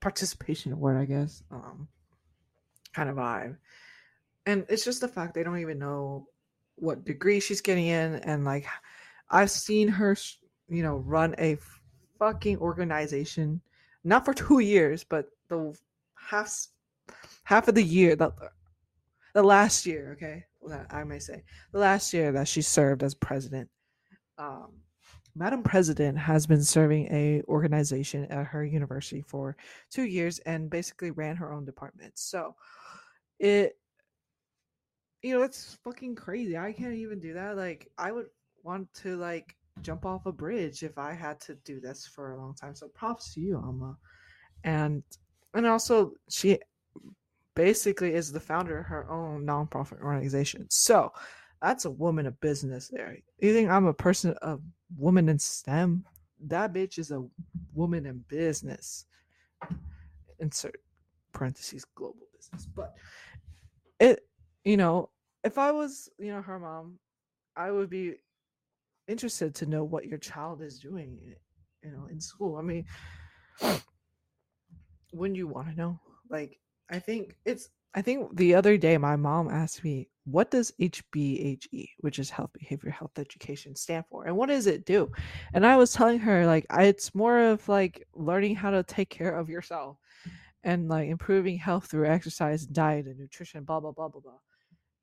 participation 0.02 0.74
award, 0.74 0.98
I 0.98 1.06
guess, 1.06 1.44
um, 1.52 1.88
kind 2.94 3.10
of 3.10 3.16
vibe. 3.16 3.58
And 4.46 4.66
it's 4.70 4.86
just 4.86 5.02
the 5.02 5.08
fact 5.08 5.34
they 5.34 5.44
don't 5.44 5.60
even 5.60 5.80
know 5.80 6.28
what 6.76 7.06
degree 7.06 7.40
she's 7.40 7.62
getting 7.62 7.88
in, 7.88 8.16
and 8.16 8.44
like 8.44 8.66
I've 9.30 9.50
seen 9.50 9.88
her, 9.88 10.16
you 10.68 10.84
know, 10.84 10.98
run 10.98 11.36
a 11.38 11.58
fucking 12.20 12.58
organization, 12.60 13.62
not 14.04 14.26
for 14.26 14.34
two 14.34 14.60
years, 14.60 15.04
but 15.04 15.30
the 15.48 15.76
half 16.16 16.68
half 17.44 17.68
of 17.68 17.76
the 17.76 17.84
year 17.84 18.16
that 18.16 18.34
the 19.34 19.44
last 19.44 19.86
year, 19.86 20.14
okay, 20.14 20.46
I 20.90 21.04
may 21.04 21.20
say, 21.20 21.44
the 21.72 21.80
last 21.80 22.14
year 22.14 22.32
that 22.32 22.48
she 22.48 22.62
served 22.62 23.04
as 23.04 23.14
president. 23.14 23.70
Um, 24.38 24.74
Madam 25.36 25.62
President 25.62 26.18
has 26.18 26.48
been 26.48 26.64
serving 26.64 27.08
a 27.12 27.42
organization 27.48 28.26
at 28.26 28.46
her 28.46 28.64
university 28.64 29.22
for 29.22 29.58
two 29.92 30.04
years 30.04 30.40
and 30.40 30.70
basically 30.70 31.12
ran 31.12 31.36
her 31.36 31.54
own 31.54 31.66
department. 31.66 32.14
So 32.16 32.56
it 33.40 33.78
you 35.22 35.36
know 35.36 35.44
it's 35.44 35.78
fucking 35.84 36.16
crazy. 36.16 36.58
I 36.58 36.72
can't 36.72 36.94
even 36.94 37.20
do 37.20 37.34
that. 37.34 37.58
Like 37.58 37.90
I 37.98 38.12
would 38.12 38.28
want 38.64 38.94
to 38.96 39.18
like 39.18 39.56
jump 39.82 40.06
off 40.06 40.26
a 40.26 40.32
bridge 40.32 40.84
if 40.84 40.98
I 40.98 41.14
had 41.14 41.40
to 41.42 41.56
do 41.66 41.82
this 41.82 42.08
for 42.08 42.32
a 42.32 42.38
long 42.38 42.56
time. 42.56 42.76
So 42.76 42.88
props 42.88 43.34
to 43.34 43.42
you, 43.42 43.58
Alma. 43.58 43.98
And 44.64 45.04
and 45.54 45.66
also 45.66 46.14
she 46.30 46.60
basically 47.56 48.14
is 48.14 48.32
the 48.32 48.40
founder 48.40 48.80
of 48.80 48.86
her 48.86 49.10
own 49.10 49.46
nonprofit 49.46 50.02
organization. 50.02 50.68
So 50.70 51.12
that's 51.62 51.86
a 51.86 51.92
woman 51.92 52.26
of 52.26 52.40
business 52.42 52.90
there. 52.90 53.18
You 53.40 53.54
think 53.54 53.70
I'm 53.70 53.86
a 53.86 53.94
person 53.94 54.36
of 54.42 54.62
woman 54.98 55.30
in 55.30 55.40
STEM? 55.40 56.06
That 56.48 56.74
bitch 56.74 57.00
is 57.00 57.12
a 57.12 57.26
woman 57.74 58.06
in 58.06 58.24
business. 58.28 59.06
Insert 60.40 60.80
parentheses 61.32 61.86
global 61.96 62.28
business. 62.36 62.68
But 62.68 62.94
it 64.00 64.28
you 64.64 64.78
know, 64.78 65.10
if 65.44 65.58
I 65.58 65.72
was, 65.72 66.10
you 66.18 66.32
know, 66.32 66.42
her 66.42 66.60
mom, 66.60 67.00
I 67.56 67.72
would 67.72 67.90
be 67.90 68.16
interested 69.08 69.54
to 69.56 69.66
know 69.66 69.84
what 69.84 70.06
your 70.06 70.18
child 70.18 70.62
is 70.64 70.80
doing 70.80 71.20
you 71.84 71.92
know 71.92 72.08
in 72.10 72.20
school 72.20 72.58
i 72.58 72.62
mean 72.64 72.84
when 75.12 75.36
you 75.36 75.46
want 75.46 75.70
to 75.70 75.76
know 75.76 76.00
like 76.30 76.58
I 76.90 77.00
think 77.00 77.36
it's 77.46 77.70
I 77.96 78.02
think 78.02 78.36
the 78.36 78.56
other 78.56 78.78
day 78.78 78.98
my 78.98 79.16
mom 79.16 79.50
asked 79.50 79.84
me, 79.84 80.10
what 80.26 80.52
does 80.52 80.74
HBHE, 80.82 81.90
which 82.00 82.20
is 82.20 82.30
health 82.30 82.52
behavior 82.52 82.90
health 82.90 83.18
education, 83.18 83.76
stand 83.76 84.04
for? 84.10 84.26
And 84.26 84.36
what 84.36 84.50
does 84.50 84.68
it 84.68 84.86
do? 84.86 85.10
And 85.54 85.66
I 85.66 85.78
was 85.78 85.94
telling 85.94 86.20
her 86.20 86.46
like 86.46 86.66
it's 86.72 87.16
more 87.16 87.40
of 87.40 87.68
like 87.70 88.06
learning 88.14 88.56
how 88.56 88.72
to 88.72 88.84
take 88.84 89.10
care 89.10 89.38
of 89.38 89.50
yourself 89.50 89.98
and 90.64 90.90
like 90.90 91.08
improving 91.08 91.58
health 91.58 91.86
through 91.86 92.08
exercise, 92.08 92.66
diet, 92.66 93.06
and 93.06 93.18
nutrition, 93.18 93.64
blah 93.64 93.80
blah 93.80 93.92
blah 93.92 94.10
blah 94.10 94.22
blah. 94.22 94.40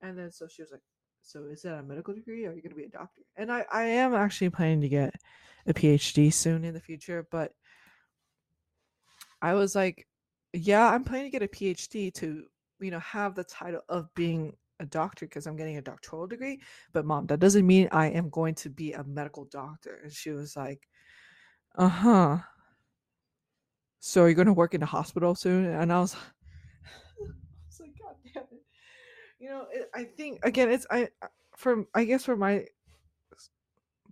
And 0.02 0.18
then 0.18 0.31
so 0.31 0.46
she 0.48 0.61
was 0.61 0.72
like, 0.72 0.83
So 1.22 1.46
is 1.46 1.62
that 1.62 1.78
a 1.78 1.83
medical 1.83 2.12
degree? 2.12 2.44
Or 2.44 2.50
are 2.50 2.55
you 2.55 2.62
gonna 2.62 2.74
be 2.74 2.85
a 2.85 2.88
doctor? 2.88 3.22
And 3.37 3.50
I, 3.50 3.64
I 3.72 3.85
am 3.85 4.14
actually 4.14 4.50
planning 4.50 4.83
to 4.83 4.88
get 4.88 5.14
a 5.66 5.72
PhD 5.72 6.33
soon 6.33 6.64
in 6.64 6.74
the 6.74 6.81
future, 6.81 7.26
but 7.31 7.52
I 9.40 9.55
was 9.55 9.74
like, 9.74 10.07
yeah, 10.52 10.88
I'm 10.88 11.05
planning 11.05 11.31
to 11.31 11.38
get 11.38 11.42
a 11.42 11.48
PhD 11.48 12.12
to, 12.14 12.44
you 12.83 12.90
know, 12.90 13.01
have 13.01 13.35
the 13.35 13.45
title 13.45 13.83
of 13.88 14.12
being 14.14 14.55
a 14.81 14.87
doctor 14.87 15.27
because 15.27 15.47
I'm 15.47 15.57
getting 15.57 15.77
a 15.77 15.83
doctoral 15.83 16.27
degree. 16.27 16.61
But 16.92 17.05
mom, 17.05 17.27
that 17.27 17.40
doesn't 17.40 17.66
mean 17.66 17.88
I 17.92 18.09
am 18.09 18.29
going 18.31 18.55
to 18.57 18.71
be 18.71 18.92
a 18.92 19.05
medical 19.05 19.45
doctor. 19.47 20.01
And 20.03 20.12
she 20.12 20.31
was 20.31 20.57
like, 20.57 20.88
uh 21.77 21.88
huh. 21.88 22.38
So 24.01 24.21
you're 24.21 24.31
you 24.31 24.35
going 24.35 24.47
to 24.47 24.53
work 24.53 24.75
in 24.75 24.83
a 24.83 24.87
hospital 24.87 25.35
soon? 25.35 25.64
And 25.64 25.92
I 25.92 26.01
was, 26.01 26.14
I 27.21 27.25
was 27.68 27.81
like, 27.81 27.92
God 27.99 28.16
damn 28.35 28.42
it. 28.42 28.62
You 29.38 29.49
know, 29.49 29.66
it, 29.71 29.88
I 29.95 30.05
think 30.05 30.40
again, 30.45 30.71
it's 30.71 30.87
I 30.90 31.09
from 31.57 31.87
I 31.95 32.05
guess 32.05 32.25
for 32.25 32.37
my 32.37 32.66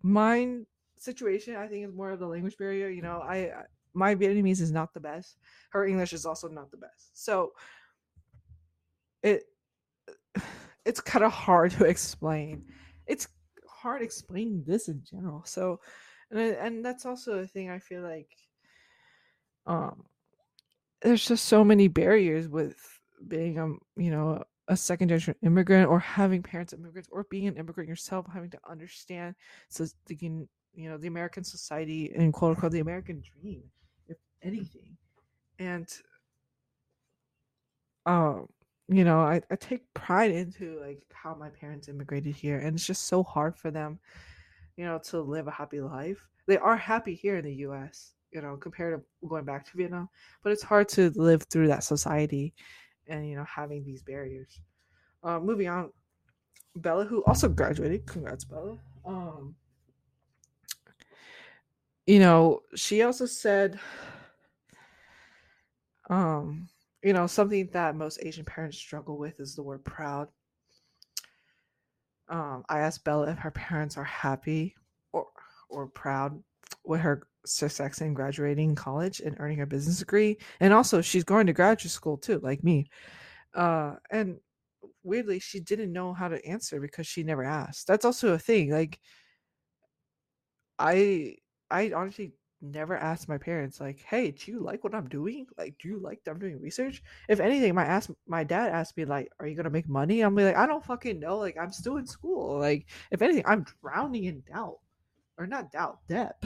mind 0.02 0.66
situation, 0.96 1.56
I 1.56 1.66
think 1.66 1.84
it's 1.84 1.94
more 1.94 2.12
of 2.12 2.20
the 2.20 2.26
language 2.26 2.56
barrier. 2.56 2.88
You 2.88 3.02
know, 3.02 3.20
I 3.20 3.50
my 3.94 4.14
Vietnamese 4.14 4.60
is 4.60 4.70
not 4.70 4.94
the 4.94 5.00
best. 5.00 5.36
Her 5.70 5.84
English 5.84 6.12
is 6.12 6.24
also 6.24 6.48
not 6.48 6.70
the 6.70 6.76
best. 6.76 7.24
So 7.24 7.52
it 9.22 9.44
it's 10.84 11.00
kind 11.00 11.24
of 11.24 11.32
hard 11.32 11.72
to 11.72 11.84
explain. 11.84 12.64
It's 13.06 13.28
hard 13.68 14.02
explaining 14.02 14.64
this 14.66 14.88
in 14.88 15.02
general. 15.02 15.42
So 15.44 15.80
and 16.30 16.40
and 16.40 16.84
that's 16.84 17.06
also 17.06 17.38
a 17.38 17.46
thing 17.46 17.70
I 17.70 17.78
feel 17.78 18.02
like 18.02 18.30
um 19.66 20.04
there's 21.02 21.24
just 21.24 21.46
so 21.46 21.64
many 21.64 21.88
barriers 21.88 22.48
with 22.48 22.76
being 23.28 23.58
um 23.58 23.78
you 23.96 24.10
know 24.10 24.42
a 24.68 24.76
second 24.76 25.08
generation 25.08 25.34
immigrant 25.42 25.88
or 25.88 25.98
having 25.98 26.42
parents 26.42 26.72
immigrants 26.72 27.08
or 27.12 27.26
being 27.30 27.48
an 27.48 27.56
immigrant 27.56 27.88
yourself 27.88 28.26
having 28.32 28.50
to 28.50 28.58
understand 28.68 29.34
so 29.68 29.84
can 30.18 30.48
you 30.74 30.88
know 30.88 30.96
the 30.96 31.08
american 31.08 31.44
society 31.44 32.12
and 32.14 32.32
quote 32.32 32.50
unquote 32.50 32.72
the 32.72 32.80
american 32.80 33.22
dream 33.40 33.62
if 34.08 34.16
anything 34.42 34.96
and 35.58 35.88
um 38.06 38.46
you 38.90 39.04
know 39.04 39.20
I, 39.20 39.40
I 39.50 39.56
take 39.56 39.92
pride 39.94 40.32
into 40.32 40.80
like 40.80 41.00
how 41.12 41.34
my 41.34 41.48
parents 41.48 41.88
immigrated 41.88 42.34
here 42.34 42.58
and 42.58 42.74
it's 42.74 42.86
just 42.86 43.04
so 43.04 43.22
hard 43.22 43.56
for 43.56 43.70
them 43.70 44.00
you 44.76 44.84
know 44.84 44.98
to 45.10 45.20
live 45.20 45.46
a 45.46 45.50
happy 45.50 45.80
life. 45.80 46.26
They 46.46 46.58
are 46.58 46.76
happy 46.76 47.14
here 47.14 47.36
in 47.36 47.44
the 47.44 47.52
us 47.52 48.12
you 48.32 48.42
know 48.42 48.56
compared 48.56 49.00
to 49.00 49.28
going 49.28 49.44
back 49.44 49.64
to 49.66 49.76
vietnam 49.76 50.08
but 50.42 50.52
it's 50.52 50.62
hard 50.62 50.88
to 50.88 51.10
live 51.10 51.42
through 51.44 51.68
that 51.68 51.84
society 51.84 52.52
and 53.06 53.28
you 53.28 53.36
know 53.36 53.44
having 53.44 53.84
these 53.84 54.02
barriers. 54.02 54.60
Uh, 55.22 55.38
moving 55.38 55.68
on 55.68 55.90
bella 56.76 57.04
who 57.04 57.22
also 57.24 57.48
graduated 57.48 58.06
congrats 58.06 58.44
bella. 58.44 58.76
Um 59.04 59.54
you 62.06 62.18
know 62.18 62.60
she 62.74 63.02
also 63.02 63.26
said 63.26 63.78
um 66.08 66.68
you 67.02 67.12
know 67.12 67.26
something 67.26 67.68
that 67.72 67.96
most 67.96 68.18
asian 68.22 68.44
parents 68.44 68.76
struggle 68.76 69.16
with 69.18 69.38
is 69.40 69.54
the 69.54 69.62
word 69.62 69.84
proud. 69.84 70.28
Um 72.28 72.64
i 72.68 72.80
asked 72.80 73.04
bella 73.04 73.30
if 73.30 73.38
her 73.38 73.50
parents 73.50 73.96
are 73.96 74.04
happy 74.04 74.74
or 75.12 75.26
or 75.68 75.86
proud 75.88 76.42
with 76.84 77.00
her 77.00 77.26
success 77.46 78.00
in 78.00 78.14
graduating 78.14 78.74
college 78.74 79.20
and 79.20 79.36
earning 79.38 79.58
her 79.58 79.66
business 79.66 79.98
degree. 79.98 80.36
And 80.60 80.74
also 80.74 81.00
she's 81.00 81.24
going 81.24 81.46
to 81.46 81.52
graduate 81.54 81.90
school 81.90 82.18
too 82.18 82.38
like 82.40 82.62
me. 82.62 82.88
Uh 83.54 83.94
and 84.10 84.38
weirdly 85.02 85.38
she 85.38 85.60
didn't 85.60 85.92
know 85.92 86.12
how 86.12 86.28
to 86.28 86.44
answer 86.46 86.80
because 86.80 87.06
she 87.06 87.22
never 87.22 87.44
asked. 87.44 87.86
That's 87.86 88.04
also 88.04 88.34
a 88.34 88.38
thing 88.38 88.70
like 88.70 89.00
i 90.78 91.36
i 91.70 91.92
honestly 91.92 92.32
never 92.62 92.96
asked 92.96 93.28
my 93.28 93.38
parents 93.38 93.80
like 93.80 94.00
hey 94.00 94.30
do 94.30 94.50
you 94.50 94.60
like 94.60 94.84
what 94.84 94.94
i'm 94.94 95.08
doing? 95.08 95.46
Like 95.56 95.76
do 95.78 95.88
you 95.88 95.98
like 95.98 96.22
that 96.24 96.32
i'm 96.32 96.38
doing 96.38 96.60
research? 96.60 97.02
If 97.28 97.40
anything 97.40 97.74
my 97.74 97.84
ask 97.84 98.10
my 98.26 98.44
dad 98.44 98.70
asked 98.70 98.96
me 98.96 99.04
like 99.04 99.30
are 99.40 99.46
you 99.46 99.56
gonna 99.56 99.70
make 99.70 99.88
money? 99.88 100.20
I'm 100.20 100.34
like 100.34 100.56
i 100.56 100.66
don't 100.66 100.84
fucking 100.84 101.20
know 101.20 101.38
like 101.38 101.56
i'm 101.58 101.72
still 101.72 101.96
in 101.96 102.06
school. 102.06 102.58
Like 102.58 102.86
if 103.10 103.22
anything 103.22 103.44
i'm 103.46 103.64
drowning 103.82 104.24
in 104.24 104.42
doubt 104.52 104.78
or 105.38 105.46
not 105.46 105.72
doubt 105.72 105.98
debt 106.08 106.42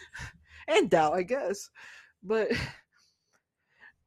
and 0.68 0.88
doubt 0.90 1.14
i 1.14 1.22
guess. 1.22 1.70
But 2.22 2.52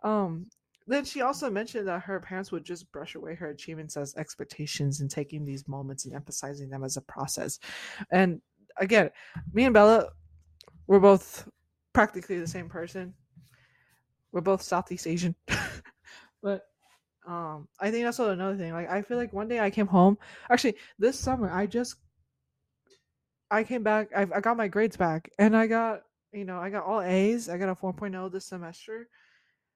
um 0.03 0.47
then 0.87 1.05
she 1.05 1.21
also 1.21 1.49
mentioned 1.49 1.87
that 1.87 2.01
her 2.01 2.19
parents 2.19 2.51
would 2.51 2.65
just 2.65 2.91
brush 2.91 3.15
away 3.15 3.35
her 3.35 3.49
achievements 3.49 3.95
as 3.95 4.15
expectations 4.15 4.99
and 4.99 5.09
taking 5.09 5.45
these 5.45 5.67
moments 5.67 6.05
and 6.05 6.13
emphasizing 6.13 6.69
them 6.69 6.83
as 6.83 6.97
a 6.97 7.01
process. 7.01 7.59
And 8.09 8.41
again 8.77 9.09
me 9.53 9.65
and 9.65 9.73
bella 9.73 10.09
we're 10.91 10.99
both 10.99 11.47
practically 11.93 12.37
the 12.37 12.47
same 12.47 12.67
person 12.67 13.13
we're 14.33 14.41
both 14.41 14.61
southeast 14.61 15.07
asian 15.07 15.33
but 16.43 16.65
um 17.25 17.67
i 17.79 17.89
think 17.89 18.03
that's 18.03 18.19
also 18.19 18.33
another 18.33 18.57
thing 18.57 18.73
like 18.73 18.89
i 18.89 19.01
feel 19.01 19.17
like 19.17 19.31
one 19.31 19.47
day 19.47 19.61
i 19.61 19.69
came 19.69 19.87
home 19.87 20.17
actually 20.49 20.75
this 20.99 21.17
summer 21.17 21.49
i 21.51 21.65
just 21.65 21.95
I 23.51 23.65
came 23.65 23.83
back. 23.83 24.07
I, 24.15 24.21
I 24.33 24.39
got 24.39 24.55
my 24.55 24.69
grades 24.69 24.95
back, 24.95 25.29
and 25.37 25.55
I 25.55 25.67
got 25.67 26.03
you 26.31 26.45
know 26.45 26.57
I 26.57 26.69
got 26.69 26.85
all 26.85 27.01
A's. 27.01 27.49
I 27.49 27.57
got 27.57 27.69
a 27.69 27.75
4.0 27.75 28.31
this 28.31 28.45
semester. 28.45 29.09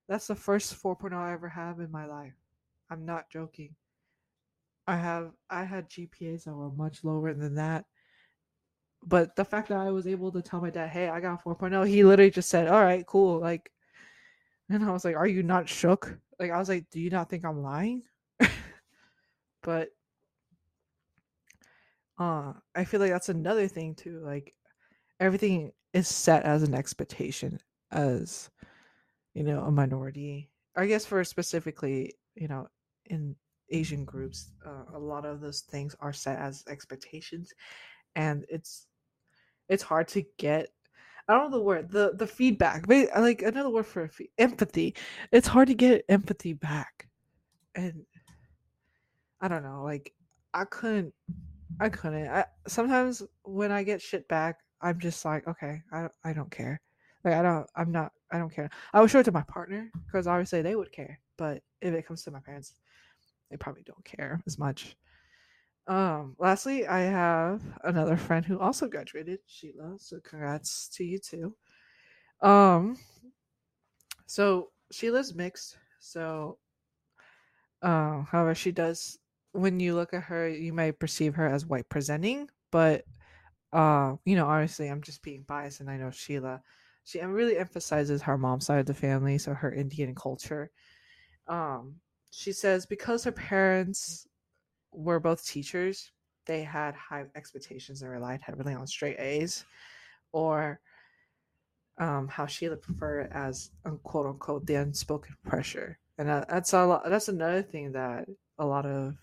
That's 0.08 0.28
the 0.28 0.36
first 0.36 0.82
4.0 0.82 1.14
I 1.14 1.34
ever 1.34 1.50
have 1.50 1.82
in 1.82 1.92
my 1.92 2.06
life. 2.06 2.36
I'm 2.90 3.06
not 3.06 3.30
joking. 3.30 3.76
I 4.88 4.96
have 4.96 5.34
I 5.50 5.66
had 5.66 5.90
GPAs 5.90 6.46
that 6.46 6.54
were 6.54 6.72
much 6.72 7.04
lower 7.04 7.34
than 7.34 7.56
that. 7.56 7.86
But 9.06 9.36
the 9.36 9.46
fact 9.46 9.70
that 9.70 9.78
I 9.78 9.92
was 9.92 10.08
able 10.08 10.32
to 10.32 10.42
tell 10.42 10.62
my 10.62 10.70
dad, 10.72 10.90
"Hey, 10.90 11.10
I 11.10 11.20
got 11.20 11.44
4.0," 11.44 11.88
he 11.88 12.04
literally 12.04 12.32
just 12.32 12.50
said, 12.50 12.68
"All 12.68 12.84
right, 12.84 13.06
cool." 13.06 13.40
Like, 13.40 13.72
and 14.70 14.84
I 14.84 14.92
was 14.92 15.06
like, 15.06 15.16
"Are 15.16 15.28
you 15.28 15.44
not 15.44 15.70
shook?" 15.70 16.18
Like, 16.40 16.52
I 16.52 16.58
was 16.58 16.70
like, 16.70 16.90
"Do 16.92 17.00
you 17.00 17.10
not 17.10 17.30
think 17.30 17.46
I'm 17.46 17.62
lying?" 17.62 18.04
but 19.64 19.90
uh 22.20 22.54
i 22.76 22.84
feel 22.84 23.00
like 23.00 23.12
that's 23.12 23.30
another 23.30 23.68
thing 23.68 23.94
too 23.94 24.20
like 24.24 24.54
everything 25.20 25.72
is 25.94 26.08
set 26.08 26.44
as 26.44 26.64
an 26.64 26.74
expectation 26.74 27.60
as 27.92 28.50
you 29.34 29.44
know 29.44 29.62
a 29.62 29.72
minority 29.72 30.50
i 30.76 30.86
guess 30.86 31.06
for 31.06 31.24
specifically 31.24 32.14
you 32.36 32.48
know 32.48 32.68
in 33.08 33.36
asian 33.70 34.06
groups 34.06 34.52
uh, 34.66 34.84
a 34.94 35.00
lot 35.00 35.26
of 35.26 35.42
those 35.42 35.62
things 35.62 35.96
are 36.00 36.14
set 36.14 36.38
as 36.40 36.64
expectations 36.70 37.54
and 38.16 38.46
it's 38.50 38.88
it's 39.70 39.84
hard 39.84 40.08
to 40.08 40.24
get 40.38 40.70
i 41.28 41.34
don't 41.34 41.52
know 41.52 41.58
the 41.58 41.64
word 41.64 41.90
the 41.92 42.14
the 42.16 42.28
feedback 42.28 42.88
but 42.88 43.08
like 43.18 43.42
another 43.42 43.70
word 43.70 43.86
for 43.86 44.10
empathy 44.38 44.96
it's 45.32 45.48
hard 45.48 45.68
to 45.68 45.74
get 45.74 46.06
empathy 46.10 46.54
back 46.54 47.08
and 47.76 48.06
i 49.42 49.48
don't 49.48 49.64
know 49.64 49.84
like 49.84 50.14
i 50.54 50.64
couldn't 50.66 51.14
I 51.80 51.90
couldn't. 51.90 52.28
I, 52.28 52.46
sometimes 52.68 53.24
when 53.44 53.72
I 53.72 53.84
get 53.84 54.02
shit 54.02 54.28
back, 54.28 54.60
I'm 54.82 55.00
just 55.00 55.24
like, 55.26 55.48
okay, 55.48 55.82
I 55.92 56.08
I 56.24 56.34
don't 56.34 56.52
care. 56.52 56.80
Like 57.24 57.34
I 57.34 57.42
don't. 57.42 57.68
I'm 57.76 57.92
not. 57.92 58.12
I 58.32 58.38
don't 58.38 58.54
care. 58.54 58.70
I 58.94 59.02
would 59.02 59.10
show 59.10 59.20
it 59.20 59.24
to 59.26 59.32
my 59.32 59.44
partner 59.44 59.90
because 60.06 60.28
obviously 60.28 60.62
they 60.62 60.76
would 60.76 60.92
care. 60.92 61.20
But 61.38 61.62
if 61.82 61.94
it 61.94 62.08
comes 62.08 62.24
to 62.24 62.32
my 62.32 62.40
parents, 62.40 62.76
they 63.50 63.58
probably 63.58 63.84
don't 63.84 64.04
care 64.06 64.42
as 64.46 64.58
much. 64.58 64.96
Um. 65.88 66.36
Lastly, 66.40 66.88
I 66.88 67.02
have 67.02 67.62
another 67.84 68.18
friend 68.18 68.46
who 68.46 68.60
also 68.60 68.88
graduated, 68.88 69.40
Sheila. 69.48 69.96
So 69.98 70.20
congrats 70.24 70.90
to 70.96 71.04
you 71.04 71.20
too. 71.20 71.56
Um. 72.42 72.98
So 74.26 74.72
Sheila's 74.92 75.34
mixed. 75.34 75.78
So, 76.00 76.58
uh, 77.82 78.22
however, 78.24 78.56
she 78.56 78.72
does 78.72 79.18
when 79.56 79.80
you 79.80 79.96
look 79.96 80.14
at 80.14 80.24
her, 80.24 80.48
you 80.50 80.74
might 80.74 81.00
perceive 81.00 81.36
her 81.36 81.48
as 81.48 81.66
white 81.66 81.88
presenting, 81.90 82.50
but 82.72 83.06
uh, 83.74 84.16
you 84.26 84.36
know, 84.36 84.48
obviously 84.48 84.88
I'm 84.88 85.02
just 85.02 85.22
being 85.22 85.44
biased 85.48 85.80
and 85.80 85.90
I 85.90 85.98
know 85.98 86.12
Sheila. 86.12 86.62
She 87.04 87.20
really 87.20 87.58
emphasizes 87.58 88.22
her 88.24 88.38
mom's 88.38 88.66
side 88.66 88.80
of 88.80 88.86
the 88.86 88.94
family, 88.94 89.38
so 89.38 89.54
her 89.54 89.72
Indian 89.72 90.16
culture. 90.16 90.72
Um, 91.48 91.96
she 92.32 92.52
says 92.52 92.86
because 92.86 93.24
her 93.24 93.32
parents 93.32 94.28
were 94.96 95.20
both 95.20 95.46
teachers, 95.46 96.12
they 96.46 96.64
had 96.64 96.96
high 96.96 97.26
expectations 97.36 98.02
and 98.02 98.12
relied 98.12 98.42
heavily 98.42 98.74
on 98.74 98.88
straight 98.88 99.20
A's, 99.20 99.66
or 100.32 100.80
um, 101.98 102.28
how 102.28 102.46
Sheila 102.46 102.78
preferred 102.78 103.32
as 103.32 103.72
quote 104.04 104.26
unquote 104.26 104.66
the 104.66 104.76
unspoken 104.76 105.36
pressure 105.46 105.98
and 106.18 106.30
that, 106.30 106.48
that's 106.48 106.74
a 106.74 106.86
lot, 106.86 107.04
that's 107.10 107.28
another 107.28 107.62
thing 107.62 107.92
that 107.94 108.28
a 108.58 108.66
lot 108.66 108.86
of 108.86 109.16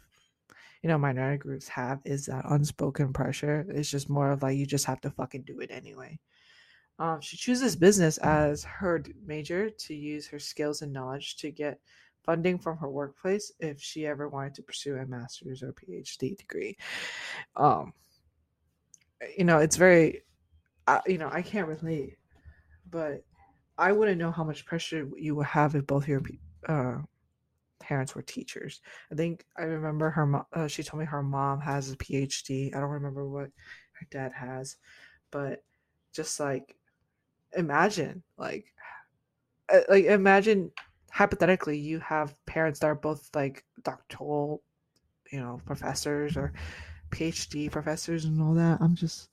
you 0.82 0.88
know 0.88 0.98
minority 0.98 1.38
groups 1.38 1.68
have 1.68 2.00
is 2.04 2.26
that 2.26 2.44
unspoken 2.48 3.12
pressure. 3.12 3.64
It's 3.68 3.90
just 3.90 4.10
more 4.10 4.30
of 4.32 4.42
like 4.42 4.56
you 4.56 4.66
just 4.66 4.86
have 4.86 5.00
to 5.02 5.10
fucking 5.10 5.42
do 5.42 5.60
it 5.60 5.70
anyway. 5.70 6.18
Um, 6.98 7.20
she 7.20 7.36
chooses 7.36 7.74
business 7.76 8.18
as 8.18 8.64
her 8.64 9.02
major 9.24 9.70
to 9.70 9.94
use 9.94 10.26
her 10.28 10.38
skills 10.38 10.82
and 10.82 10.92
knowledge 10.92 11.36
to 11.36 11.50
get 11.50 11.80
funding 12.24 12.58
from 12.58 12.76
her 12.78 12.88
workplace 12.90 13.52
if 13.60 13.80
she 13.80 14.06
ever 14.06 14.28
wanted 14.28 14.54
to 14.54 14.62
pursue 14.62 14.96
a 14.96 15.06
master's 15.06 15.62
or 15.62 15.72
PhD 15.72 16.36
degree. 16.36 16.76
Um, 17.56 17.92
you 19.36 19.44
know, 19.44 19.58
it's 19.58 19.76
very, 19.76 20.22
uh, 20.86 21.00
you 21.06 21.18
know, 21.18 21.30
I 21.32 21.42
can't 21.42 21.68
relate, 21.68 22.18
but 22.90 23.24
I 23.78 23.92
wouldn't 23.92 24.18
know 24.18 24.30
how 24.30 24.44
much 24.44 24.66
pressure 24.66 25.08
you 25.16 25.34
would 25.36 25.46
have 25.46 25.74
if 25.74 25.86
both 25.86 26.08
your 26.08 26.22
uh, 26.68 26.98
parents 27.80 28.14
were 28.14 28.22
teachers. 28.22 28.80
I 29.10 29.14
think 29.14 29.44
I 29.56 29.62
remember 29.62 30.10
her. 30.10 30.26
Mo- 30.26 30.46
uh, 30.52 30.66
she 30.68 30.82
told 30.82 31.00
me 31.00 31.06
her 31.06 31.22
mom 31.22 31.60
has 31.60 31.90
a 31.90 31.96
PhD. 31.96 32.74
I 32.74 32.80
don't 32.80 32.90
remember 32.90 33.28
what 33.28 33.50
her 33.92 34.06
dad 34.10 34.32
has, 34.32 34.76
but 35.30 35.62
just 36.12 36.38
like 36.38 36.76
imagine, 37.56 38.22
like, 38.36 38.66
uh, 39.72 39.80
like 39.88 40.04
imagine 40.04 40.70
hypothetically 41.12 41.78
you 41.78 42.00
have 42.00 42.34
parents 42.46 42.80
that 42.80 42.86
are 42.86 42.94
both 42.94 43.28
like 43.34 43.64
doctoral, 43.84 44.62
you 45.30 45.38
know, 45.38 45.60
professors 45.66 46.36
or 46.38 46.52
PhD 47.10 47.70
professors 47.70 48.24
and 48.24 48.40
all 48.40 48.54
that. 48.54 48.80
I'm 48.80 48.94
just 48.94 49.28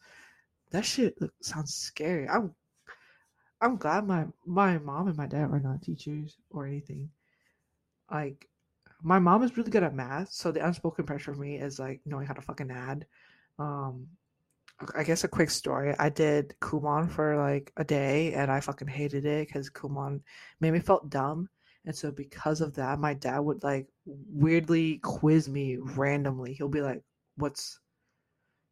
that 0.71 0.85
shit 0.85 1.17
sounds 1.41 1.73
scary. 1.73 2.27
I'm 2.27 2.53
I'm 3.61 3.77
glad 3.77 4.05
my 4.05 4.25
my 4.45 4.77
mom 4.77 5.07
and 5.07 5.17
my 5.17 5.25
dad 5.25 5.51
are 5.51 5.59
not 5.59 5.81
teachers 5.81 6.37
or 6.49 6.67
anything. 6.67 7.09
Like 8.11 8.49
my 9.01 9.17
mom 9.17 9.43
is 9.43 9.55
really 9.55 9.71
good 9.71 9.83
at 9.83 9.95
math, 9.95 10.31
so 10.31 10.51
the 10.51 10.65
unspoken 10.65 11.05
pressure 11.05 11.33
for 11.33 11.39
me 11.39 11.55
is 11.57 11.79
like 11.79 12.01
knowing 12.05 12.27
how 12.27 12.33
to 12.33 12.41
fucking 12.41 12.71
add. 12.71 13.05
Um 13.57 14.07
I 14.95 15.03
guess 15.03 15.23
a 15.23 15.29
quick 15.29 15.49
story. 15.49 15.95
I 15.97 16.09
did 16.09 16.55
Kumon 16.61 17.09
for 17.09 17.37
like 17.37 17.71
a 17.77 17.85
day 17.85 18.33
and 18.33 18.51
I 18.51 18.59
fucking 18.59 18.87
hated 18.89 19.25
it 19.25 19.47
because 19.47 19.69
Kumon 19.69 20.21
made 20.59 20.71
me 20.71 20.79
felt 20.79 21.09
dumb. 21.09 21.49
And 21.89 21.97
so 21.97 22.11
because 22.11 22.61
of 22.61 22.75
that, 22.75 22.99
my 22.99 23.15
dad 23.15 23.39
would 23.39 23.63
like 23.63 23.87
weirdly 24.05 24.99
quiz 24.99 25.49
me 25.49 25.77
randomly. 25.77 26.53
He'll 26.53 26.69
be 26.69 26.83
like, 26.83 27.01
What's 27.35 27.79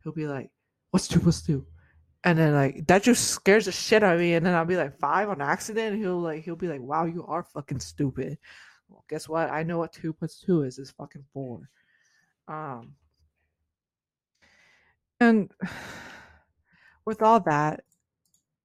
he'll 0.03 0.13
be 0.13 0.27
like, 0.27 0.51
What's 0.91 1.07
two 1.07 1.19
plus 1.19 1.41
two? 1.41 1.65
And 2.23 2.37
then 2.37 2.53
like 2.53 2.85
that 2.85 3.01
just 3.01 3.31
scares 3.31 3.65
the 3.65 3.71
shit 3.71 4.03
out 4.03 4.13
of 4.13 4.19
me. 4.19 4.35
And 4.35 4.45
then 4.45 4.53
I'll 4.53 4.65
be 4.65 4.77
like 4.77 4.99
five 4.99 5.29
on 5.29 5.41
accident. 5.41 5.93
And 5.95 6.03
he'll 6.03 6.21
like 6.21 6.43
he'll 6.43 6.55
be 6.55 6.67
like, 6.67 6.79
Wow, 6.79 7.05
you 7.05 7.25
are 7.25 7.41
fucking 7.41 7.79
stupid. 7.79 8.37
Well, 8.87 9.03
guess 9.09 9.27
what? 9.27 9.49
I 9.49 9.63
know 9.63 9.79
what 9.79 9.93
two 9.93 10.13
plus 10.13 10.39
two 10.39 10.61
is. 10.61 10.77
It's 10.77 10.91
fucking 10.91 11.25
four. 11.33 11.67
Um 12.47 12.93
and 15.19 15.51
with 17.05 17.23
all 17.23 17.39
that, 17.39 17.83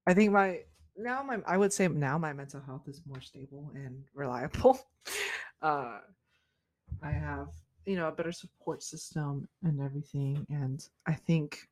I 0.07 0.13
think 0.13 0.31
my 0.31 0.59
now 1.03 1.23
my 1.23 1.39
I 1.47 1.57
would 1.57 1.73
say 1.73 1.89
now 1.89 2.19
my 2.19 2.33
mental 2.33 2.61
health 2.61 2.89
is 2.89 3.03
more 3.07 3.21
stable 3.21 3.71
and 3.75 4.05
reliable. 4.15 4.79
Uh, 5.61 6.01
I 7.05 7.13
have 7.13 7.47
you 7.87 7.95
know 7.95 8.09
a 8.09 8.11
better 8.11 8.33
support 8.33 8.83
system 8.83 9.49
and 9.63 9.81
everything, 9.81 10.45
and 10.51 10.85
I 11.07 11.15
think 11.15 11.69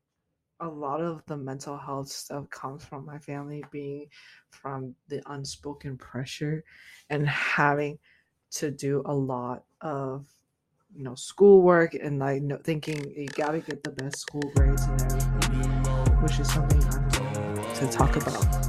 a 0.61 0.69
lot 0.69 1.01
of 1.01 1.25
the 1.27 1.37
mental 1.37 1.77
health 1.77 2.09
stuff 2.09 2.49
comes 2.51 2.85
from 2.85 3.05
my 3.05 3.19
family 3.19 3.65
being 3.73 4.07
from 4.51 4.95
the 5.09 5.23
unspoken 5.27 5.97
pressure 5.97 6.63
and 7.09 7.27
having 7.29 7.99
to 8.53 8.71
do 8.71 9.03
a 9.07 9.15
lot 9.15 9.65
of 9.81 10.27
you 10.95 11.05
know 11.05 11.15
schoolwork 11.15 11.95
and 11.95 12.19
like 12.19 12.43
thinking 12.65 13.11
you 13.17 13.29
gotta 13.29 13.61
get 13.61 13.83
the 13.85 13.91
best 13.91 14.19
school 14.19 14.43
grades 14.55 14.83
and 14.83 15.01
everything 15.03 15.71
which 16.23 16.39
is 16.39 16.53
something 16.53 16.83
i'm 16.85 17.55
going 17.55 17.75
to 17.75 17.89
talk 17.89 18.17
about 18.17 18.60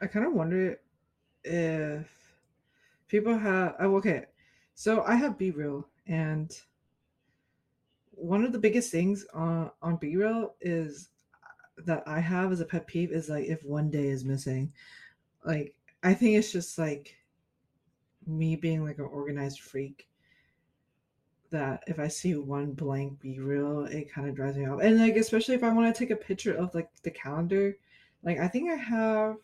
I 0.00 0.06
kind 0.06 0.26
of 0.26 0.34
wonder 0.34 0.80
if 1.44 2.08
people 3.08 3.36
have. 3.36 3.76
Oh, 3.78 3.96
okay. 3.96 4.26
So 4.74 5.02
I 5.02 5.14
have 5.14 5.38
BeReal, 5.38 5.84
and 6.06 6.50
one 8.10 8.44
of 8.44 8.52
the 8.52 8.58
biggest 8.58 8.90
things 8.90 9.26
on 9.32 9.70
on 9.82 9.98
BeReal 9.98 10.50
is 10.60 11.08
uh, 11.42 11.82
that 11.84 12.02
I 12.06 12.20
have 12.20 12.52
as 12.52 12.60
a 12.60 12.66
pet 12.66 12.86
peeve 12.86 13.12
is 13.12 13.28
like 13.28 13.46
if 13.46 13.64
one 13.64 13.90
day 13.90 14.08
is 14.08 14.24
missing. 14.24 14.72
Like 15.44 15.74
I 16.02 16.14
think 16.14 16.36
it's 16.36 16.52
just 16.52 16.78
like 16.78 17.16
me 18.26 18.56
being 18.56 18.84
like 18.84 18.98
an 18.98 19.04
organized 19.04 19.60
freak 19.60 20.08
that 21.50 21.84
if 21.86 21.98
I 22.00 22.08
see 22.08 22.34
one 22.34 22.72
blank 22.72 23.20
BeReal, 23.22 23.88
it 23.90 24.12
kind 24.12 24.28
of 24.28 24.34
drives 24.34 24.56
me 24.56 24.66
off. 24.66 24.80
And 24.82 24.98
like 24.98 25.16
especially 25.16 25.54
if 25.54 25.62
I 25.62 25.72
want 25.72 25.94
to 25.94 25.98
take 25.98 26.10
a 26.10 26.16
picture 26.16 26.54
of 26.54 26.74
like 26.74 26.90
the 27.02 27.10
calendar 27.10 27.76
like 28.26 28.38
I 28.38 28.48
think 28.48 28.70
I 28.70 28.74
have 28.74 29.36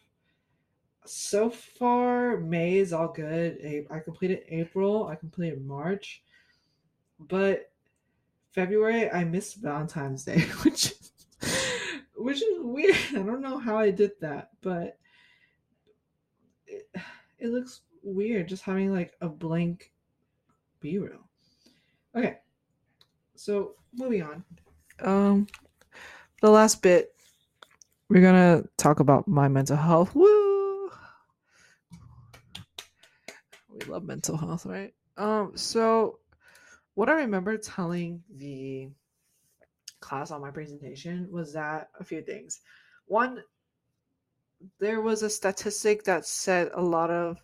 so 1.04 1.50
far 1.50 2.38
May 2.38 2.78
is 2.78 2.92
all 2.92 3.08
good. 3.08 3.86
I 3.90 3.98
completed 3.98 4.42
April, 4.48 5.06
I 5.06 5.16
completed 5.16 5.64
March, 5.64 6.22
but 7.18 7.70
February 8.52 9.10
I 9.10 9.24
missed 9.24 9.56
Valentine's 9.56 10.24
Day, 10.24 10.40
which 10.62 10.94
which 12.16 12.42
is 12.42 12.58
weird. 12.60 12.96
I 13.10 13.22
don't 13.22 13.40
know 13.40 13.58
how 13.58 13.76
I 13.76 13.90
did 13.90 14.12
that, 14.20 14.50
but 14.60 14.98
it, 16.66 16.88
it 17.38 17.48
looks 17.48 17.80
weird 18.02 18.48
just 18.48 18.62
having 18.62 18.92
like 18.92 19.14
a 19.20 19.28
blank 19.28 19.92
BeReal. 20.82 21.18
Okay. 22.16 22.38
So 23.34 23.74
moving 23.94 24.22
on. 24.22 24.44
Um 25.00 25.46
the 26.40 26.50
last 26.50 26.82
bit 26.82 27.14
we're 28.08 28.22
gonna 28.22 28.64
talk 28.76 29.00
about 29.00 29.26
my 29.26 29.48
mental 29.48 29.76
health. 29.76 30.14
Woo! 30.14 30.61
We 33.72 33.84
love 33.86 34.04
mental 34.04 34.36
health, 34.36 34.66
right? 34.66 34.92
Um, 35.16 35.52
so 35.54 36.18
what 36.94 37.08
I 37.08 37.14
remember 37.14 37.56
telling 37.56 38.22
the 38.36 38.90
class 40.00 40.30
on 40.30 40.40
my 40.40 40.50
presentation 40.50 41.28
was 41.30 41.52
that 41.52 41.90
a 41.98 42.04
few 42.04 42.22
things. 42.22 42.60
One, 43.06 43.42
there 44.78 45.00
was 45.00 45.22
a 45.22 45.30
statistic 45.30 46.04
that 46.04 46.26
said 46.26 46.70
a 46.74 46.82
lot 46.82 47.10
of 47.10 47.42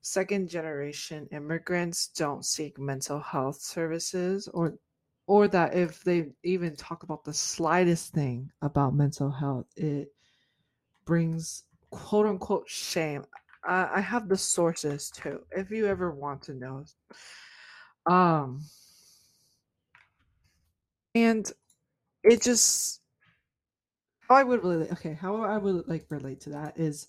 second 0.00 0.48
generation 0.48 1.26
immigrants 1.32 2.08
don't 2.08 2.44
seek 2.44 2.78
mental 2.78 3.18
health 3.18 3.60
services 3.60 4.48
or 4.48 4.74
or 5.26 5.48
that 5.48 5.74
if 5.74 6.04
they 6.04 6.28
even 6.42 6.76
talk 6.76 7.02
about 7.02 7.24
the 7.24 7.32
slightest 7.32 8.12
thing 8.12 8.50
about 8.60 8.94
mental 8.94 9.30
health, 9.30 9.66
it 9.74 10.12
brings 11.06 11.64
quote 11.90 12.26
unquote 12.26 12.68
shame. 12.68 13.24
I, 13.66 13.88
I 13.96 14.00
have 14.00 14.28
the 14.28 14.36
sources 14.36 15.10
too, 15.10 15.40
if 15.52 15.70
you 15.70 15.86
ever 15.86 16.10
want 16.10 16.42
to 16.42 16.54
know. 16.54 16.84
Um, 18.06 18.62
and 21.14 21.50
it 22.22 22.42
just 22.42 23.00
how 24.28 24.36
I 24.36 24.42
would 24.42 24.64
really 24.64 24.90
okay, 24.92 25.14
how 25.14 25.42
I 25.42 25.58
would 25.58 25.86
like 25.88 26.06
relate 26.10 26.40
to 26.42 26.50
that 26.50 26.78
is, 26.78 27.08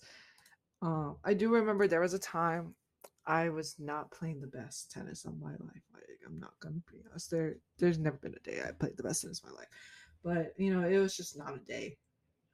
um, 0.82 1.16
I 1.24 1.34
do 1.34 1.50
remember 1.52 1.86
there 1.88 2.00
was 2.00 2.14
a 2.14 2.18
time 2.18 2.74
I 3.26 3.48
was 3.48 3.74
not 3.78 4.10
playing 4.10 4.40
the 4.40 4.46
best 4.46 4.90
tennis 4.90 5.24
of 5.24 5.38
my 5.40 5.50
life. 5.50 5.82
Like 5.92 6.04
I'm 6.26 6.38
not 6.38 6.52
gonna 6.60 6.76
be 6.90 6.98
honest. 7.10 7.30
There, 7.30 7.56
there's 7.78 7.98
never 7.98 8.18
been 8.18 8.34
a 8.34 8.48
day 8.48 8.60
I 8.66 8.72
played 8.72 8.96
the 8.96 9.02
best 9.02 9.22
tennis 9.22 9.40
of 9.42 9.50
my 9.50 9.56
life. 9.56 9.68
But 10.22 10.52
you 10.56 10.74
know, 10.74 10.86
it 10.86 10.98
was 10.98 11.16
just 11.16 11.38
not 11.38 11.54
a 11.56 11.58
day, 11.58 11.96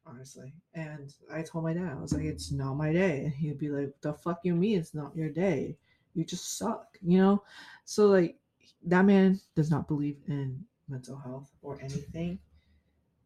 honestly. 0.06 0.52
And 0.74 1.12
I 1.32 1.42
told 1.42 1.64
my 1.64 1.72
dad, 1.72 1.92
I 1.96 2.00
was 2.00 2.12
like, 2.12 2.24
it's 2.24 2.52
not 2.52 2.74
my 2.74 2.92
day. 2.92 3.24
And 3.24 3.32
he'd 3.32 3.58
be 3.58 3.68
like, 3.68 3.94
the 4.00 4.12
fuck 4.12 4.40
you 4.42 4.54
mean 4.54 4.78
it's 4.78 4.94
not 4.94 5.16
your 5.16 5.28
day? 5.28 5.76
You 6.14 6.24
just 6.24 6.58
suck, 6.58 6.98
you 7.02 7.18
know? 7.18 7.42
So 7.84 8.06
like 8.06 8.36
that 8.84 9.04
man 9.04 9.40
does 9.54 9.70
not 9.70 9.88
believe 9.88 10.18
in 10.28 10.64
mental 10.88 11.16
health 11.16 11.50
or 11.62 11.78
anything. 11.80 12.38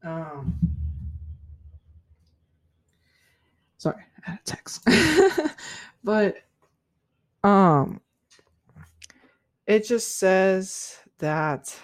Um 0.03 0.59
sorry, 3.79 4.03
I 4.27 4.31
had 4.31 4.41
a 4.41 4.45
text. 4.45 4.87
but 6.05 6.37
um 7.43 8.01
it 9.67 9.87
just 9.87 10.19
says 10.19 10.99
that 11.19 11.77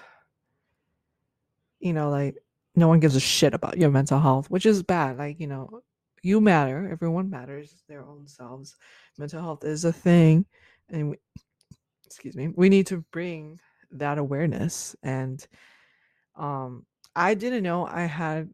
you 1.80 1.92
know 1.92 2.10
like 2.10 2.36
no 2.74 2.88
one 2.88 3.00
gives 3.00 3.16
a 3.16 3.20
shit 3.20 3.54
about 3.54 3.78
your 3.78 3.90
mental 3.90 4.20
health 4.20 4.50
which 4.50 4.66
is 4.66 4.82
bad 4.82 5.18
like 5.18 5.38
you 5.40 5.46
know 5.46 5.82
you 6.22 6.40
matter 6.40 6.88
everyone 6.90 7.28
matters 7.28 7.82
their 7.88 8.04
own 8.06 8.26
selves. 8.28 8.76
Mental 9.18 9.42
health 9.42 9.64
is 9.64 9.84
a 9.84 9.92
thing 9.92 10.46
and 10.88 11.10
we, 11.10 11.16
excuse 12.06 12.36
me 12.36 12.48
we 12.54 12.68
need 12.68 12.86
to 12.86 13.04
bring 13.12 13.58
that 13.90 14.18
awareness 14.18 14.96
and 15.02 15.46
um 16.36 16.86
i 17.14 17.34
didn't 17.34 17.62
know 17.62 17.86
i 17.86 18.02
had 18.02 18.48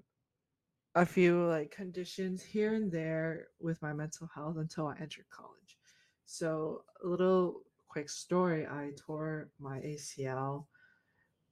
a 0.95 1.07
few 1.07 1.47
like 1.47 1.71
conditions 1.71 2.43
here 2.43 2.75
and 2.75 2.91
there 2.91 3.49
with 3.61 3.81
my 3.83 3.93
mental 3.93 4.29
health 4.35 4.57
until 4.57 4.89
i 4.89 4.97
entered 5.01 5.27
college. 5.31 5.79
So 6.27 6.83
a 7.05 7.07
little 7.07 7.63
quick 7.89 8.11
story 8.11 8.67
i 8.67 8.91
tore 8.97 9.51
my 9.59 9.79
acl 9.81 10.67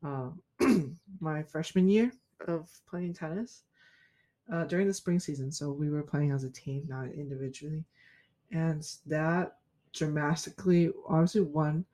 uh, 0.05 0.31
my 1.21 1.43
freshman 1.45 1.89
year 1.89 2.11
of 2.47 2.69
playing 2.89 3.15
tennis 3.15 3.63
uh, 4.53 4.65
during 4.65 4.87
the 4.87 4.95
spring 4.95 5.19
season. 5.19 5.51
So 5.51 5.71
we 5.71 5.91
were 5.91 6.03
playing 6.03 6.33
as 6.33 6.45
a 6.45 6.51
team, 6.51 6.85
not 6.89 7.07
individually. 7.13 7.85
And 8.53 8.87
that 9.07 9.57
dramatically, 9.93 10.91
obviously, 11.09 11.41
one, 11.43 11.85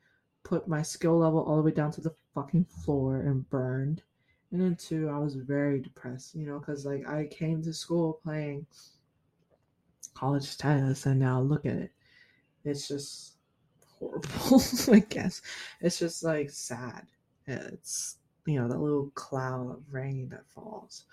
put 0.44 0.68
my 0.68 0.82
skill 0.82 1.18
level 1.18 1.40
all 1.40 1.56
the 1.56 1.62
way 1.62 1.70
down 1.70 1.92
to 1.92 2.00
the 2.00 2.14
fucking 2.34 2.64
floor 2.64 3.20
and 3.20 3.48
burned. 3.48 4.02
And 4.50 4.60
then 4.60 4.76
two, 4.76 5.08
I 5.08 5.18
was 5.18 5.34
very 5.34 5.80
depressed, 5.80 6.34
you 6.34 6.46
know, 6.46 6.58
because 6.58 6.84
like 6.84 7.08
I 7.08 7.26
came 7.26 7.62
to 7.62 7.72
school 7.72 8.20
playing 8.22 8.66
college 10.14 10.58
tennis 10.58 11.06
and 11.06 11.18
now 11.18 11.40
look 11.40 11.64
at 11.64 11.76
it. 11.76 11.90
It's 12.64 12.86
just 12.86 13.36
horrible, 13.98 14.62
I 14.92 14.98
guess. 14.98 15.40
It's 15.80 15.98
just 15.98 16.22
like 16.22 16.50
sad. 16.50 17.06
It's 17.46 18.18
you 18.46 18.60
know 18.60 18.68
that 18.68 18.80
little 18.80 19.10
cloud 19.14 19.70
of 19.70 19.82
rain 19.90 20.28
that 20.30 20.46
falls 20.48 21.04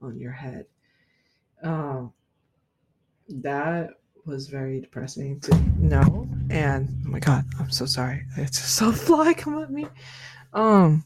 on 0.00 0.18
your 0.18 0.32
head. 0.32 0.66
Um, 1.62 2.12
that 3.28 3.90
was 4.24 4.48
very 4.48 4.80
depressing 4.80 5.40
to 5.40 5.56
know. 5.78 6.28
And 6.50 6.88
oh 7.06 7.10
my 7.10 7.18
god, 7.18 7.44
I'm 7.58 7.70
so 7.70 7.86
sorry. 7.86 8.24
It's 8.36 8.58
just 8.58 8.80
a 8.82 8.92
fly 9.06 9.34
come 9.34 9.62
at 9.62 9.70
me. 9.70 9.86
Um, 10.52 11.04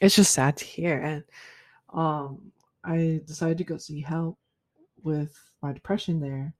it's 0.00 0.16
just 0.16 0.32
sad 0.32 0.56
to 0.58 0.64
hear. 0.64 0.98
And 0.98 1.24
um, 1.92 2.52
I 2.84 3.20
decided 3.26 3.58
to 3.58 3.64
go 3.64 3.76
see 3.76 4.00
help 4.00 4.38
with 5.02 5.36
my 5.62 5.72
depression 5.72 6.20
there, 6.20 6.54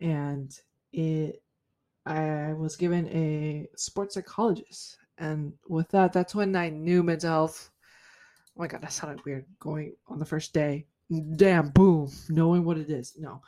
and 0.00 0.54
it. 0.92 1.42
I 2.06 2.54
was 2.54 2.74
given 2.74 3.06
a 3.08 3.68
sports 3.76 4.14
psychologist 4.14 4.96
and 5.18 5.52
with 5.68 5.88
that, 5.90 6.12
that's 6.12 6.34
when 6.34 6.54
I 6.56 6.68
knew 6.68 7.02
mental 7.02 7.30
health. 7.30 7.70
Oh 8.56 8.60
my 8.60 8.66
god, 8.66 8.82
that 8.82 8.92
sounded 8.92 9.24
weird. 9.24 9.44
Going 9.60 9.94
on 10.08 10.18
the 10.18 10.24
first 10.24 10.52
day, 10.52 10.86
damn, 11.36 11.70
boom, 11.70 12.10
knowing 12.28 12.64
what 12.64 12.78
it 12.78 12.90
is. 12.90 13.14
No, 13.18 13.42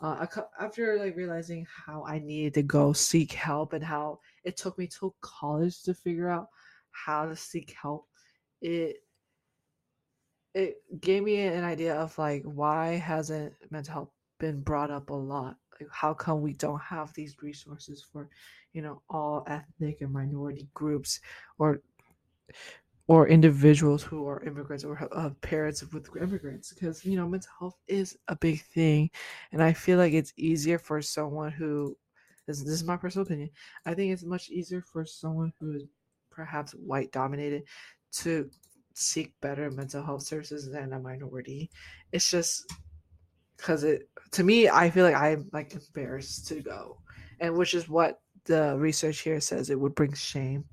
uh, 0.00 0.26
after 0.60 0.98
like 0.98 1.16
realizing 1.16 1.66
how 1.86 2.04
I 2.04 2.18
needed 2.18 2.54
to 2.54 2.62
go 2.62 2.92
seek 2.92 3.32
help 3.32 3.72
and 3.72 3.84
how 3.84 4.20
it 4.44 4.56
took 4.56 4.78
me 4.78 4.86
till 4.86 5.16
college 5.20 5.82
to 5.84 5.94
figure 5.94 6.28
out 6.28 6.48
how 6.90 7.26
to 7.26 7.36
seek 7.36 7.74
help, 7.80 8.06
it 8.60 8.96
it 10.54 10.76
gave 11.00 11.22
me 11.22 11.40
an 11.40 11.64
idea 11.64 11.94
of 11.94 12.16
like 12.18 12.42
why 12.44 12.92
hasn't 12.94 13.52
mental 13.70 13.92
health 13.92 14.10
been 14.38 14.60
brought 14.62 14.90
up 14.90 15.10
a 15.10 15.14
lot 15.14 15.56
how 15.90 16.14
come 16.14 16.40
we 16.40 16.52
don't 16.54 16.80
have 16.80 17.12
these 17.14 17.36
resources 17.42 18.04
for 18.12 18.28
you 18.72 18.82
know 18.82 19.02
all 19.08 19.44
ethnic 19.46 20.00
and 20.00 20.12
minority 20.12 20.68
groups 20.74 21.20
or 21.58 21.80
or 23.08 23.28
individuals 23.28 24.02
who 24.02 24.26
are 24.26 24.42
immigrants 24.42 24.82
or 24.82 25.08
uh, 25.12 25.30
parents 25.40 25.84
with 25.92 26.08
immigrants? 26.20 26.72
Because 26.72 27.04
you 27.04 27.16
know 27.16 27.28
mental 27.28 27.52
health 27.58 27.76
is 27.86 28.18
a 28.28 28.36
big 28.36 28.62
thing 28.62 29.10
and 29.52 29.62
i 29.62 29.72
feel 29.72 29.98
like 29.98 30.12
it's 30.12 30.32
easier 30.36 30.78
for 30.78 31.00
someone 31.02 31.52
who 31.52 31.96
this, 32.46 32.60
this 32.60 32.70
is 32.74 32.84
my 32.84 32.96
personal 32.96 33.26
opinion 33.26 33.50
i 33.86 33.94
think 33.94 34.12
it's 34.12 34.24
much 34.24 34.50
easier 34.50 34.80
for 34.80 35.04
someone 35.04 35.52
who 35.58 35.72
is 35.72 35.84
perhaps 36.30 36.72
white 36.72 37.10
dominated 37.12 37.62
to 38.12 38.50
seek 38.96 39.38
better 39.40 39.70
mental 39.70 40.02
health 40.02 40.22
services 40.22 40.70
than 40.70 40.92
a 40.94 40.98
minority. 40.98 41.70
It's 42.12 42.30
just 42.30 42.72
because 43.56 43.84
it 43.84 44.08
to 44.30 44.42
me 44.42 44.68
i 44.68 44.90
feel 44.90 45.04
like 45.04 45.14
i'm 45.14 45.48
like 45.52 45.74
embarrassed 45.74 46.48
to 46.48 46.60
go. 46.60 46.98
And 47.40 47.54
which 47.54 47.74
is 47.74 47.88
what 47.88 48.20
the 48.44 48.76
research 48.78 49.20
here 49.20 49.40
says 49.40 49.68
it 49.68 49.78
would 49.78 49.94
bring 49.94 50.14
shame. 50.14 50.64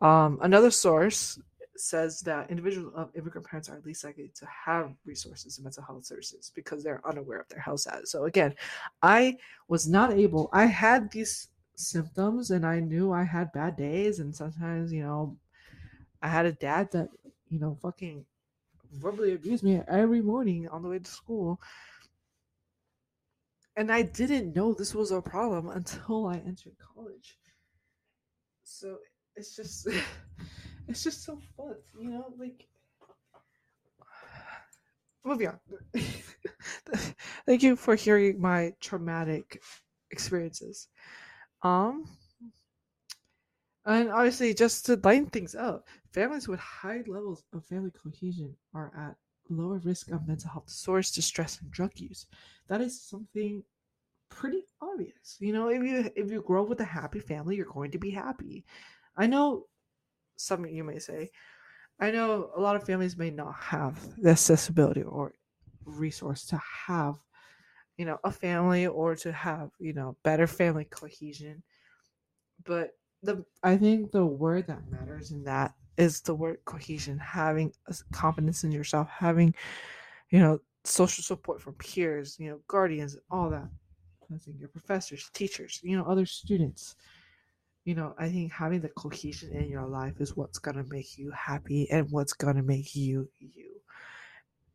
Um, 0.00 0.38
another 0.42 0.70
source 0.70 1.40
says 1.76 2.20
that 2.20 2.50
individuals 2.50 2.92
of 2.94 3.10
immigrant 3.14 3.46
parents 3.46 3.68
are 3.68 3.80
least 3.84 4.04
likely 4.04 4.30
to 4.34 4.46
have 4.46 4.94
resources 5.04 5.58
in 5.58 5.64
mental 5.64 5.82
health 5.82 6.06
services 6.06 6.52
because 6.54 6.82
they're 6.82 7.02
unaware 7.06 7.40
of 7.40 7.48
their 7.48 7.60
health 7.60 7.80
status. 7.80 8.10
So 8.10 8.24
again 8.24 8.54
i 9.02 9.36
was 9.68 9.86
not 9.86 10.12
able 10.12 10.48
i 10.54 10.64
had 10.64 11.10
these 11.10 11.48
symptoms 11.74 12.50
and 12.50 12.64
i 12.64 12.80
knew 12.80 13.12
i 13.12 13.22
had 13.22 13.52
bad 13.52 13.76
days 13.76 14.20
and 14.20 14.34
sometimes 14.34 14.90
you 14.90 15.02
know 15.02 15.36
i 16.22 16.28
had 16.28 16.46
a 16.46 16.52
dad 16.52 16.90
that 16.92 17.10
you 17.50 17.58
know 17.58 17.76
fucking 17.82 18.24
verbally 18.92 19.34
abused 19.34 19.64
me 19.64 19.80
every 19.88 20.22
morning 20.22 20.68
on 20.68 20.82
the 20.82 20.88
way 20.88 20.98
to 20.98 21.10
school. 21.10 21.60
And 23.76 23.92
I 23.92 24.02
didn't 24.02 24.56
know 24.56 24.72
this 24.74 24.94
was 24.94 25.10
a 25.12 25.20
problem 25.22 25.68
until 25.74 26.26
I 26.26 26.38
entered 26.38 26.76
college. 26.78 27.38
So 28.64 28.98
it's 29.36 29.54
just 29.54 29.88
it's 30.88 31.02
just 31.02 31.24
so 31.24 31.38
fun, 31.56 31.76
you 31.98 32.10
know, 32.10 32.32
like 32.38 32.66
moving 35.24 35.48
on. 35.48 35.60
Thank 37.46 37.62
you 37.62 37.76
for 37.76 37.94
hearing 37.94 38.40
my 38.40 38.72
traumatic 38.80 39.62
experiences. 40.10 40.88
Um 41.62 42.06
and 43.86 44.10
obviously, 44.10 44.52
just 44.52 44.86
to 44.86 44.96
line 44.96 45.26
things 45.26 45.54
up, 45.54 45.86
families 46.12 46.48
with 46.48 46.58
high 46.58 47.02
levels 47.06 47.44
of 47.52 47.64
family 47.66 47.92
cohesion 47.92 48.56
are 48.74 48.92
at 48.96 49.16
lower 49.48 49.78
risk 49.78 50.10
of 50.10 50.26
mental 50.26 50.50
health 50.50 50.66
disorders, 50.66 51.12
distress, 51.12 51.60
and 51.60 51.70
drug 51.70 51.92
use. 51.96 52.26
That 52.68 52.80
is 52.80 53.00
something 53.00 53.62
pretty 54.28 54.64
obvious. 54.80 55.36
You 55.38 55.52
know, 55.52 55.68
if 55.68 55.82
you 55.82 56.10
if 56.16 56.30
you 56.30 56.42
grow 56.42 56.62
up 56.62 56.68
with 56.68 56.80
a 56.80 56.84
happy 56.84 57.20
family, 57.20 57.56
you're 57.56 57.66
going 57.66 57.90
to 57.92 57.98
be 57.98 58.10
happy. 58.10 58.64
I 59.16 59.26
know 59.26 59.66
some 60.36 60.66
you 60.66 60.84
may 60.84 60.98
say, 60.98 61.30
I 61.98 62.10
know 62.10 62.50
a 62.54 62.60
lot 62.60 62.76
of 62.76 62.84
families 62.84 63.16
may 63.16 63.30
not 63.30 63.54
have 63.54 63.98
the 64.20 64.30
accessibility 64.30 65.02
or 65.02 65.32
resource 65.84 66.44
to 66.46 66.60
have, 66.86 67.16
you 67.96 68.04
know, 68.04 68.18
a 68.24 68.30
family 68.30 68.86
or 68.86 69.16
to 69.16 69.32
have, 69.32 69.70
you 69.78 69.92
know, 69.92 70.16
better 70.22 70.46
family 70.46 70.84
cohesion. 70.84 71.62
But 72.64 72.90
the 73.22 73.44
I 73.62 73.76
think 73.76 74.12
the 74.12 74.26
word 74.26 74.66
that 74.66 74.90
matters 74.90 75.30
in 75.30 75.44
that 75.44 75.74
is 75.96 76.20
the 76.20 76.34
word 76.34 76.58
cohesion, 76.64 77.18
having 77.18 77.72
confidence 78.12 78.64
in 78.64 78.72
yourself, 78.72 79.08
having 79.08 79.54
you 80.30 80.40
know 80.40 80.58
social 80.84 81.22
support 81.22 81.60
from 81.60 81.74
peers, 81.74 82.36
you 82.38 82.50
know, 82.50 82.60
guardians, 82.68 83.16
all 83.30 83.50
that. 83.50 83.68
I 84.34 84.38
think 84.38 84.58
your 84.58 84.68
professors, 84.68 85.30
teachers, 85.32 85.80
you 85.82 85.96
know, 85.96 86.04
other 86.04 86.26
students. 86.26 86.96
You 87.84 87.94
know, 87.94 88.14
I 88.18 88.28
think 88.28 88.50
having 88.50 88.80
the 88.80 88.88
cohesion 88.88 89.52
in 89.52 89.68
your 89.68 89.86
life 89.86 90.20
is 90.20 90.36
what's 90.36 90.58
gonna 90.58 90.84
make 90.88 91.16
you 91.16 91.30
happy 91.30 91.88
and 91.90 92.10
what's 92.10 92.32
gonna 92.32 92.62
make 92.62 92.96
you 92.96 93.28
you. 93.38 93.70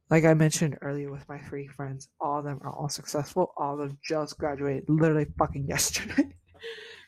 Like 0.09 0.25
I 0.25 0.33
mentioned 0.33 0.77
earlier 0.81 1.11
with 1.11 1.27
my 1.29 1.39
three 1.39 1.67
friends, 1.67 2.09
all 2.19 2.39
of 2.39 2.45
them 2.45 2.59
are 2.63 2.71
all 2.71 2.89
successful. 2.89 3.53
All 3.57 3.73
of 3.73 3.79
them 3.79 3.97
just 4.03 4.37
graduated 4.37 4.89
literally 4.89 5.27
fucking 5.37 5.67
yesterday 5.67 6.35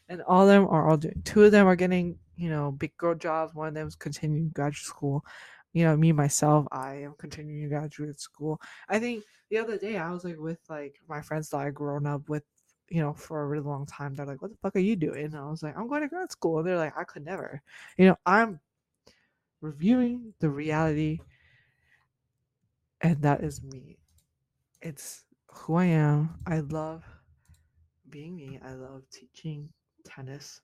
and 0.09 0.21
all 0.23 0.43
of 0.43 0.47
them 0.47 0.67
are 0.67 0.89
all 0.89 0.97
doing. 0.97 1.21
Two 1.23 1.43
of 1.43 1.51
them 1.51 1.67
are 1.67 1.75
getting, 1.75 2.17
you 2.37 2.49
know, 2.49 2.71
big 2.71 2.95
girl 2.97 3.15
jobs. 3.15 3.53
One 3.53 3.67
of 3.69 3.73
them 3.73 3.87
is 3.87 3.95
continuing 3.95 4.49
graduate 4.49 4.85
school. 4.85 5.25
You 5.73 5.85
know, 5.85 5.97
me 5.97 6.11
myself, 6.11 6.67
I 6.71 6.95
am 7.03 7.15
continuing 7.17 7.69
graduate 7.69 8.19
school. 8.19 8.61
I 8.89 8.99
think 8.99 9.23
the 9.49 9.57
other 9.57 9.77
day 9.77 9.97
I 9.97 10.11
was 10.11 10.23
like 10.23 10.37
with 10.37 10.59
like 10.69 10.95
my 11.07 11.21
friends 11.21 11.49
that 11.49 11.57
I 11.57 11.69
grown 11.71 12.05
up 12.05 12.29
with, 12.29 12.43
you 12.89 13.01
know, 13.01 13.13
for 13.13 13.41
a 13.41 13.47
really 13.47 13.63
long 13.63 13.85
time. 13.85 14.13
They're 14.13 14.25
like, 14.25 14.41
"What 14.41 14.51
the 14.51 14.57
fuck 14.57 14.75
are 14.75 14.79
you 14.79 14.95
doing?" 14.95 15.25
And 15.25 15.37
I 15.37 15.49
was 15.49 15.63
like, 15.63 15.77
"I'm 15.77 15.87
going 15.87 16.01
to 16.01 16.07
grad 16.07 16.31
school." 16.31 16.59
And 16.59 16.67
they're 16.67 16.77
like, 16.77 16.97
"I 16.97 17.03
could 17.05 17.25
never." 17.25 17.61
You 17.97 18.07
know, 18.07 18.17
I'm 18.25 18.59
reviewing 19.61 20.33
the 20.39 20.49
reality 20.49 21.19
and 23.01 23.21
that 23.21 23.43
is 23.43 23.61
me. 23.63 23.97
It's 24.81 25.25
who 25.47 25.75
I 25.75 25.85
am. 25.85 26.35
I 26.47 26.59
love 26.61 27.03
being 28.09 28.35
me. 28.35 28.59
I 28.63 28.73
love 28.73 29.03
teaching 29.11 29.69
tennis 30.05 30.61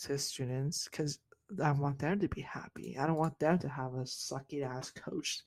to 0.00 0.18
students 0.18 0.88
because 0.90 1.18
I 1.62 1.72
want 1.72 1.98
them 1.98 2.18
to 2.20 2.28
be 2.28 2.40
happy. 2.40 2.96
I 2.98 3.06
don't 3.06 3.16
want 3.16 3.38
them 3.38 3.58
to 3.58 3.68
have 3.68 3.94
a 3.94 4.02
sucky 4.02 4.62
ass 4.62 4.90
coach 4.90 5.42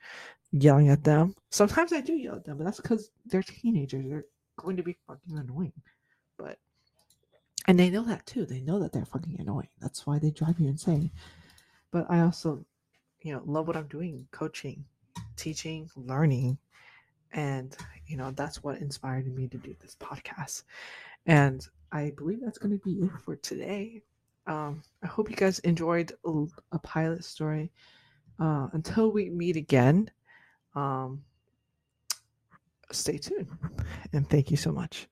yelling 0.51 0.89
at 0.89 1.03
them. 1.03 1.35
Sometimes 1.49 1.91
I 1.91 2.01
do 2.01 2.13
yell 2.13 2.35
at 2.35 2.45
them, 2.45 2.57
but 2.57 2.63
that's 2.63 2.79
because 2.79 3.09
they're 3.25 3.43
teenagers. 3.43 4.05
They're 4.07 4.25
going 4.57 4.77
to 4.77 4.83
be 4.83 4.97
fucking 5.07 5.37
annoying. 5.37 5.73
But 6.37 6.59
and 7.67 7.79
they 7.79 7.89
know 7.89 8.03
that 8.03 8.25
too. 8.25 8.45
They 8.45 8.61
know 8.61 8.79
that 8.79 8.93
they're 8.93 9.05
fucking 9.05 9.37
annoying. 9.39 9.69
That's 9.81 10.05
why 10.07 10.19
they 10.19 10.31
drive 10.31 10.59
you 10.59 10.67
insane. 10.67 11.11
But 11.91 12.05
I 12.09 12.21
also, 12.21 12.65
you 13.21 13.33
know, 13.33 13.41
love 13.45 13.67
what 13.67 13.75
I'm 13.75 13.87
doing, 13.87 14.27
coaching, 14.31 14.85
teaching, 15.35 15.89
learning. 15.95 16.57
And, 17.33 17.75
you 18.05 18.15
know, 18.15 18.31
that's 18.31 18.63
what 18.63 18.77
inspired 18.77 19.33
me 19.33 19.47
to 19.49 19.57
do 19.57 19.75
this 19.81 19.97
podcast. 19.99 20.63
And 21.25 21.67
I 21.91 22.13
believe 22.17 22.39
that's 22.41 22.57
going 22.57 22.77
to 22.77 22.83
be 22.85 23.05
it 23.05 23.11
for 23.25 23.35
today. 23.35 24.01
Um, 24.47 24.81
I 25.03 25.07
hope 25.07 25.29
you 25.29 25.35
guys 25.35 25.59
enjoyed 25.59 26.13
a, 26.71 26.79
pilot 26.79 27.23
story. 27.25 27.71
Uh, 28.39 28.67
until 28.73 29.11
we 29.11 29.29
meet 29.29 29.57
again, 29.57 30.09
um, 30.75 31.21
stay 32.91 33.17
tuned. 33.17 33.49
And 34.13 34.29
thank 34.29 34.49
you 34.49 34.57
so 34.57 34.71
much. 34.71 35.07